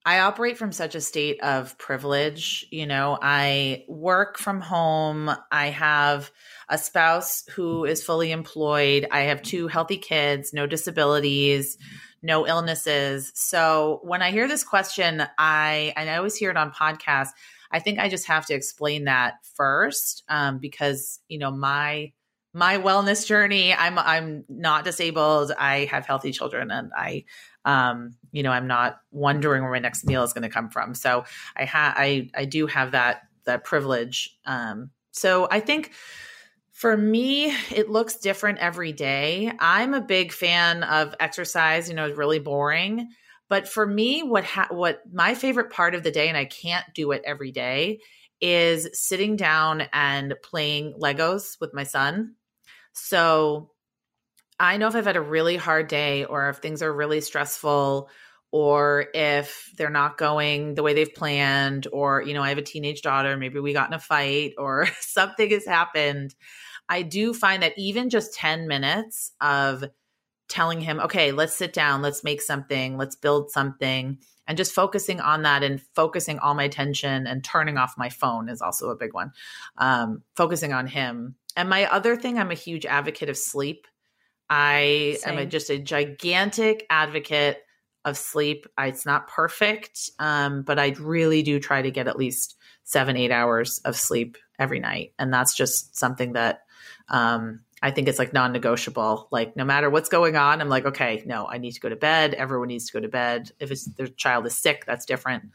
I 0.07 0.21
operate 0.21 0.57
from 0.57 0.71
such 0.71 0.95
a 0.95 1.01
state 1.01 1.43
of 1.43 1.77
privilege. 1.79 2.65
You 2.71 2.87
know, 2.87 3.19
I 3.21 3.85
work 3.89 4.39
from 4.39 4.61
home. 4.61 5.33
I 5.51 5.67
have 5.71 6.31
a 6.69 6.79
spouse 6.79 7.43
who 7.51 7.85
is 7.85 8.05
fully 8.05 8.31
employed. 8.31 9.09
I 9.11 9.23
have 9.23 9.43
two 9.43 9.67
healthy 9.67 9.97
kids, 9.97 10.53
no 10.53 10.65
disabilities, 10.65 11.77
no 12.23 12.47
illnesses. 12.47 13.33
So 13.35 13.99
when 14.05 14.23
I 14.23 14.31
hear 14.31 14.47
this 14.47 14.63
question, 14.63 15.25
I 15.39 15.93
and 15.97 16.09
I 16.09 16.19
always 16.19 16.37
hear 16.37 16.53
it 16.53 16.57
on 16.57 16.71
podcasts. 16.71 17.33
I 17.73 17.81
think 17.81 17.99
I 17.99 18.09
just 18.09 18.29
have 18.29 18.47
to 18.47 18.55
explain 18.55 19.07
that 19.07 19.45
first 19.57 20.23
um, 20.29 20.59
because 20.59 21.19
you 21.27 21.41
know 21.41 21.51
my 21.51 22.13
my 22.57 22.79
wellness 22.79 23.27
journey. 23.27 23.75
I'm 23.75 23.99
I'm 23.99 24.45
not 24.49 24.85
disabled. 24.85 25.53
I 25.59 25.85
have 25.91 26.07
healthy 26.07 26.33
children, 26.33 26.71
and 26.71 26.91
I 26.97 27.25
um, 27.67 28.15
you 28.33 28.43
know, 28.43 28.51
I'm 28.51 28.67
not 28.67 29.01
wondering 29.11 29.63
where 29.63 29.73
my 29.73 29.79
next 29.81 30.07
meal 30.07 30.23
is 30.23 30.33
going 30.33 30.43
to 30.43 30.49
come 30.49 30.71
from. 30.71 30.95
So 30.95 31.25
I 31.57 31.65
have, 31.65 31.95
I, 31.97 32.31
I 32.35 32.47
do 32.47 32.67
have 32.67 32.93
that, 32.93 33.23
that 33.45 33.65
privilege. 33.65 34.39
Um, 34.47 34.91
so 35.11 35.49
I 35.51 35.61
think 35.61 35.93
for 36.71 36.97
me, 36.97 37.47
it 37.75 37.91
looks 37.91 38.17
different 38.17 38.59
every 38.59 38.93
day. 38.93 39.53
I'm 39.59 39.95
a 39.95 40.01
big 40.01 40.33
fan 40.33 40.85
of 40.85 41.15
exercise, 41.19 41.89
you 41.89 41.95
know, 41.95 42.07
it's 42.07 42.17
really 42.17 42.39
boring. 42.39 43.09
But 43.49 43.69
for 43.69 43.87
me, 43.87 44.23
what 44.23 44.45
ha- 44.45 44.69
what 44.71 45.01
my 45.13 45.35
favorite 45.35 45.71
part 45.71 45.95
of 45.95 46.03
the 46.03 46.11
day, 46.11 46.29
and 46.29 46.37
I 46.37 46.45
can't 46.45 46.85
do 46.95 47.13
it 47.13 47.23
every 47.25 47.53
day, 47.53 48.01
is 48.41 48.89
sitting 48.93 49.37
down 49.37 49.85
and 49.93 50.35
playing 50.43 50.95
Legos 51.01 51.57
with 51.61 51.73
my 51.73 51.85
son. 51.85 52.35
So 52.93 53.71
I 54.59 54.77
know 54.79 54.89
if 54.89 54.95
I've 54.95 55.07
had 55.07 55.17
a 55.17 55.23
really 55.23 55.57
hard 55.57 55.89
day 55.89 56.25
or 56.25 56.49
if 56.49 56.59
things 56.59 56.83
are 56.83 56.93
really 56.93 57.21
stressful 57.21 58.09
or 58.53 59.07
if 59.13 59.71
they're 59.77 59.91
not 59.91 60.17
going 60.17 60.75
the 60.75 60.83
way 60.83 60.95
they've 60.95 61.15
planned 61.15 61.87
or 61.93 62.23
you 62.23 62.33
know 62.33 62.43
I 62.43 62.49
have 62.51 62.59
a 62.59 62.63
teenage 62.63 63.03
daughter 63.03 63.37
maybe 63.37 63.61
we 63.61 63.73
got 63.73 63.89
in 63.89 63.95
a 63.95 63.99
fight 63.99 64.55
or 64.59 64.87
something 65.01 65.51
has 65.51 65.67
happened 65.67 66.35
I 66.89 67.03
do 67.03 67.35
find 67.35 67.63
that 67.63 67.75
even 67.77 68.11
just 68.11 68.35
10 68.35 68.69
minutes 68.69 69.33
of 69.41 69.85
telling 70.49 70.81
him 70.81 71.01
okay 71.01 71.33
let's 71.33 71.55
sit 71.55 71.73
down 71.73 72.03
let's 72.03 72.23
make 72.23 72.41
something 72.41 72.97
let's 72.97 73.17
build 73.17 73.51
something 73.51 74.19
and 74.47 74.57
just 74.57 74.73
focusing 74.73 75.21
on 75.21 75.43
that 75.43 75.65
and 75.65 75.83
focusing 75.97 76.39
all 76.39 76.55
my 76.55 76.63
attention 76.63 77.27
and 77.27 77.43
turning 77.43 77.77
off 77.77 77.95
my 77.99 78.09
phone 78.09 78.49
is 78.49 78.63
also 78.63 78.91
a 78.91 78.97
big 78.97 79.13
one 79.13 79.33
um, 79.77 80.23
focusing 80.37 80.73
on 80.73 80.87
him. 80.87 81.35
And 81.57 81.69
my 81.69 81.91
other 81.91 82.17
thing 82.17 82.39
i'm 82.39 82.53
a 82.53 82.55
huge 82.55 82.87
advocate 82.87 83.29
of 83.29 83.37
sleep 83.37 83.89
I 84.49 85.19
Same. 85.21 85.35
am 85.35 85.39
a, 85.39 85.47
just 85.47 85.71
a 85.71 85.79
gigantic 85.79 86.87
advocate 86.91 87.63
of 88.05 88.17
sleep. 88.17 88.67
I, 88.79 88.87
it's 88.87 89.05
not 89.05 89.29
perfect, 89.29 90.11
um, 90.19 90.63
but 90.63 90.79
I 90.79 90.95
really 91.01 91.43
do 91.43 91.59
try 91.59 91.83
to 91.83 91.91
get 91.91 92.07
at 92.07 92.17
least 92.17 92.57
seven, 92.85 93.17
eight 93.17 93.33
hours 93.33 93.81
of 93.85 93.97
sleep 93.97 94.39
every 94.59 94.79
night. 94.79 95.13
And 95.19 95.33
that's 95.33 95.57
just 95.57 95.97
something 95.97 96.35
that 96.35 96.61
um, 97.09 97.61
I 97.83 97.91
think 97.91 98.09
it's 98.09 98.19
like 98.19 98.33
non 98.33 98.53
negotiable. 98.53 99.29
Like, 99.31 99.57
no 99.57 99.65
matter 99.65 99.91
what's 99.91 100.09
going 100.09 100.37
on, 100.37 100.61
I'm 100.61 100.69
like, 100.69 100.87
okay, 100.87 101.23
no, 101.27 101.47
I 101.47 101.59
need 101.59 101.73
to 101.73 101.81
go 101.81 101.89
to 101.89 101.97
bed. 101.97 102.35
Everyone 102.35 102.69
needs 102.69 102.87
to 102.87 102.93
go 102.93 103.01
to 103.01 103.09
bed. 103.09 103.51
If 103.59 103.71
it's, 103.71 103.85
their 103.85 104.07
child 104.07 104.47
is 104.47 104.57
sick, 104.57 104.85
that's 104.87 105.05
different. 105.05 105.51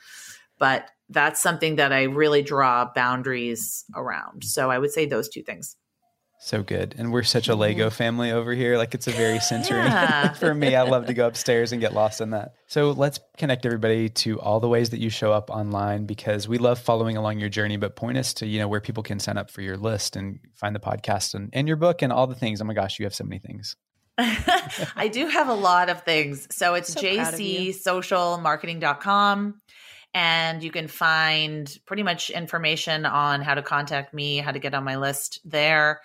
But 0.60 0.90
that's 1.10 1.42
something 1.42 1.78
that 1.78 1.92
I 1.92 2.04
really 2.04 2.44
draw 2.44 2.90
boundaries 2.94 3.86
around. 3.96 4.44
So 4.44 4.70
I 4.70 4.78
would 4.78 4.92
say 4.92 5.06
those 5.06 5.30
two 5.30 5.42
things. 5.42 5.76
So 6.44 6.64
good. 6.64 6.96
And 6.98 7.14
we're 7.14 7.22
such 7.22 7.50
a 7.50 7.56
Lego 7.56 7.88
mm-hmm. 7.88 7.96
family 7.96 8.32
over 8.32 8.52
here. 8.54 8.76
Like 8.76 8.96
it's 8.96 9.06
a 9.06 9.12
very 9.12 9.40
centering 9.40 9.86
yeah. 9.86 10.34
for 10.40 10.56
me. 10.56 10.76
I 10.76 10.82
love 10.82 11.06
to 11.06 11.14
go 11.14 11.28
upstairs 11.28 11.72
and 11.72 11.80
get 11.80 11.94
lost 11.94 12.20
in 12.20 12.32
that. 12.32 12.56
So 12.66 12.90
let's 12.92 13.20
connect 13.38 13.64
everybody 13.64 14.10
to 14.10 14.42
all 14.42 14.60
the 14.60 14.68
ways 14.68 14.90
that 14.90 15.00
you 15.00 15.12
show 15.12 15.32
up 15.32 15.52
online 15.52 16.08
because 16.08 16.48
we 16.48 16.58
love 16.58 16.80
following 16.80 17.16
along 17.16 17.38
your 17.38 17.50
journey, 17.50 17.78
but 17.78 17.96
point 17.96 18.18
us 18.18 18.34
to, 18.36 18.48
you 18.48 18.58
know, 18.58 18.68
where 18.68 18.82
people 18.82 19.04
can 19.04 19.20
sign 19.20 19.38
up 19.38 19.52
for 19.52 19.62
your 19.62 19.78
list 19.78 20.16
and 20.16 20.40
find 20.56 20.76
the 20.76 20.80
podcast 20.80 21.36
and, 21.36 21.52
and 21.54 21.68
your 21.68 21.78
book 21.78 22.02
and 22.02 22.12
all 22.12 22.26
the 22.26 22.34
things. 22.34 22.60
Oh 22.60 22.66
my 22.66 22.74
gosh, 22.74 22.98
you 22.98 23.06
have 23.06 23.14
so 23.14 23.24
many 23.24 23.38
things. 23.38 23.76
I 24.18 25.12
do 25.14 25.28
have 25.28 25.48
a 25.48 25.54
lot 25.54 25.92
of 25.92 26.02
things. 26.02 26.48
So 26.50 26.74
it's 26.74 26.94
so 26.94 27.02
jcsocialmarketing.com. 27.02 29.62
And 30.14 30.62
you 30.62 30.72
can 30.72 30.88
find 30.88 31.78
pretty 31.86 32.04
much 32.04 32.30
information 32.30 33.06
on 33.06 33.42
how 33.42 33.54
to 33.54 33.62
contact 33.62 34.14
me, 34.14 34.38
how 34.38 34.52
to 34.52 34.60
get 34.60 34.74
on 34.74 34.84
my 34.84 34.98
list 34.98 35.40
there. 35.46 36.02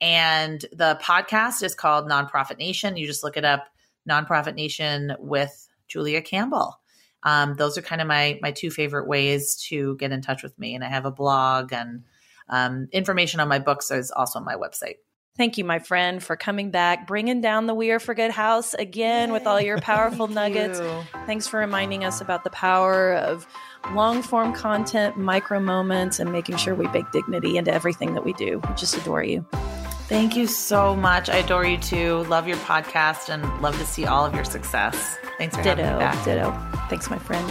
And 0.00 0.64
the 0.72 0.98
podcast 1.02 1.62
is 1.62 1.74
called 1.74 2.08
Nonprofit 2.08 2.58
Nation. 2.58 2.96
You 2.96 3.06
just 3.06 3.22
look 3.22 3.36
it 3.36 3.44
up, 3.44 3.66
Nonprofit 4.08 4.54
Nation 4.54 5.14
with 5.18 5.68
Julia 5.88 6.22
Campbell. 6.22 6.80
Um, 7.22 7.54
those 7.56 7.76
are 7.76 7.82
kind 7.82 8.00
of 8.00 8.08
my 8.08 8.38
my 8.40 8.50
two 8.50 8.70
favorite 8.70 9.06
ways 9.06 9.56
to 9.68 9.96
get 9.96 10.12
in 10.12 10.22
touch 10.22 10.42
with 10.42 10.58
me. 10.58 10.74
And 10.74 10.82
I 10.82 10.88
have 10.88 11.04
a 11.04 11.10
blog 11.10 11.72
and 11.72 12.04
um, 12.48 12.88
information 12.92 13.40
on 13.40 13.48
my 13.48 13.58
books 13.58 13.90
is 13.90 14.10
also 14.10 14.38
on 14.38 14.44
my 14.44 14.54
website. 14.54 14.96
Thank 15.40 15.56
you, 15.56 15.64
my 15.64 15.78
friend, 15.78 16.22
for 16.22 16.36
coming 16.36 16.70
back, 16.70 17.06
bringing 17.06 17.40
down 17.40 17.64
the 17.64 17.72
We 17.72 17.92
Are 17.92 17.98
for 17.98 18.12
Good 18.12 18.30
house 18.30 18.74
again 18.74 19.32
with 19.32 19.46
all 19.46 19.58
your 19.58 19.78
powerful 19.80 20.28
nuggets. 20.28 20.78
You. 20.78 21.02
Thanks 21.24 21.46
for 21.46 21.58
reminding 21.58 22.04
us 22.04 22.20
about 22.20 22.44
the 22.44 22.50
power 22.50 23.14
of 23.14 23.46
long 23.94 24.20
form 24.20 24.52
content, 24.52 25.16
micro 25.16 25.58
moments, 25.58 26.18
and 26.18 26.30
making 26.30 26.58
sure 26.58 26.74
we 26.74 26.86
bake 26.88 27.10
dignity 27.10 27.56
into 27.56 27.72
everything 27.72 28.12
that 28.12 28.22
we 28.22 28.34
do. 28.34 28.60
We 28.68 28.74
just 28.74 28.98
adore 28.98 29.24
you. 29.24 29.46
Thank 30.10 30.36
you 30.36 30.46
so 30.46 30.94
much. 30.94 31.30
I 31.30 31.36
adore 31.36 31.64
you 31.64 31.78
too. 31.78 32.24
Love 32.24 32.46
your 32.46 32.58
podcast 32.58 33.32
and 33.32 33.42
love 33.62 33.78
to 33.78 33.86
see 33.86 34.04
all 34.04 34.26
of 34.26 34.34
your 34.34 34.44
success. 34.44 35.16
Thanks 35.38 35.56
for 35.56 35.62
Ditto, 35.62 35.82
having 35.82 35.94
me 35.94 36.00
back. 36.00 36.22
Ditto. 36.22 36.86
Thanks, 36.90 37.08
my 37.08 37.18
friend. 37.18 37.50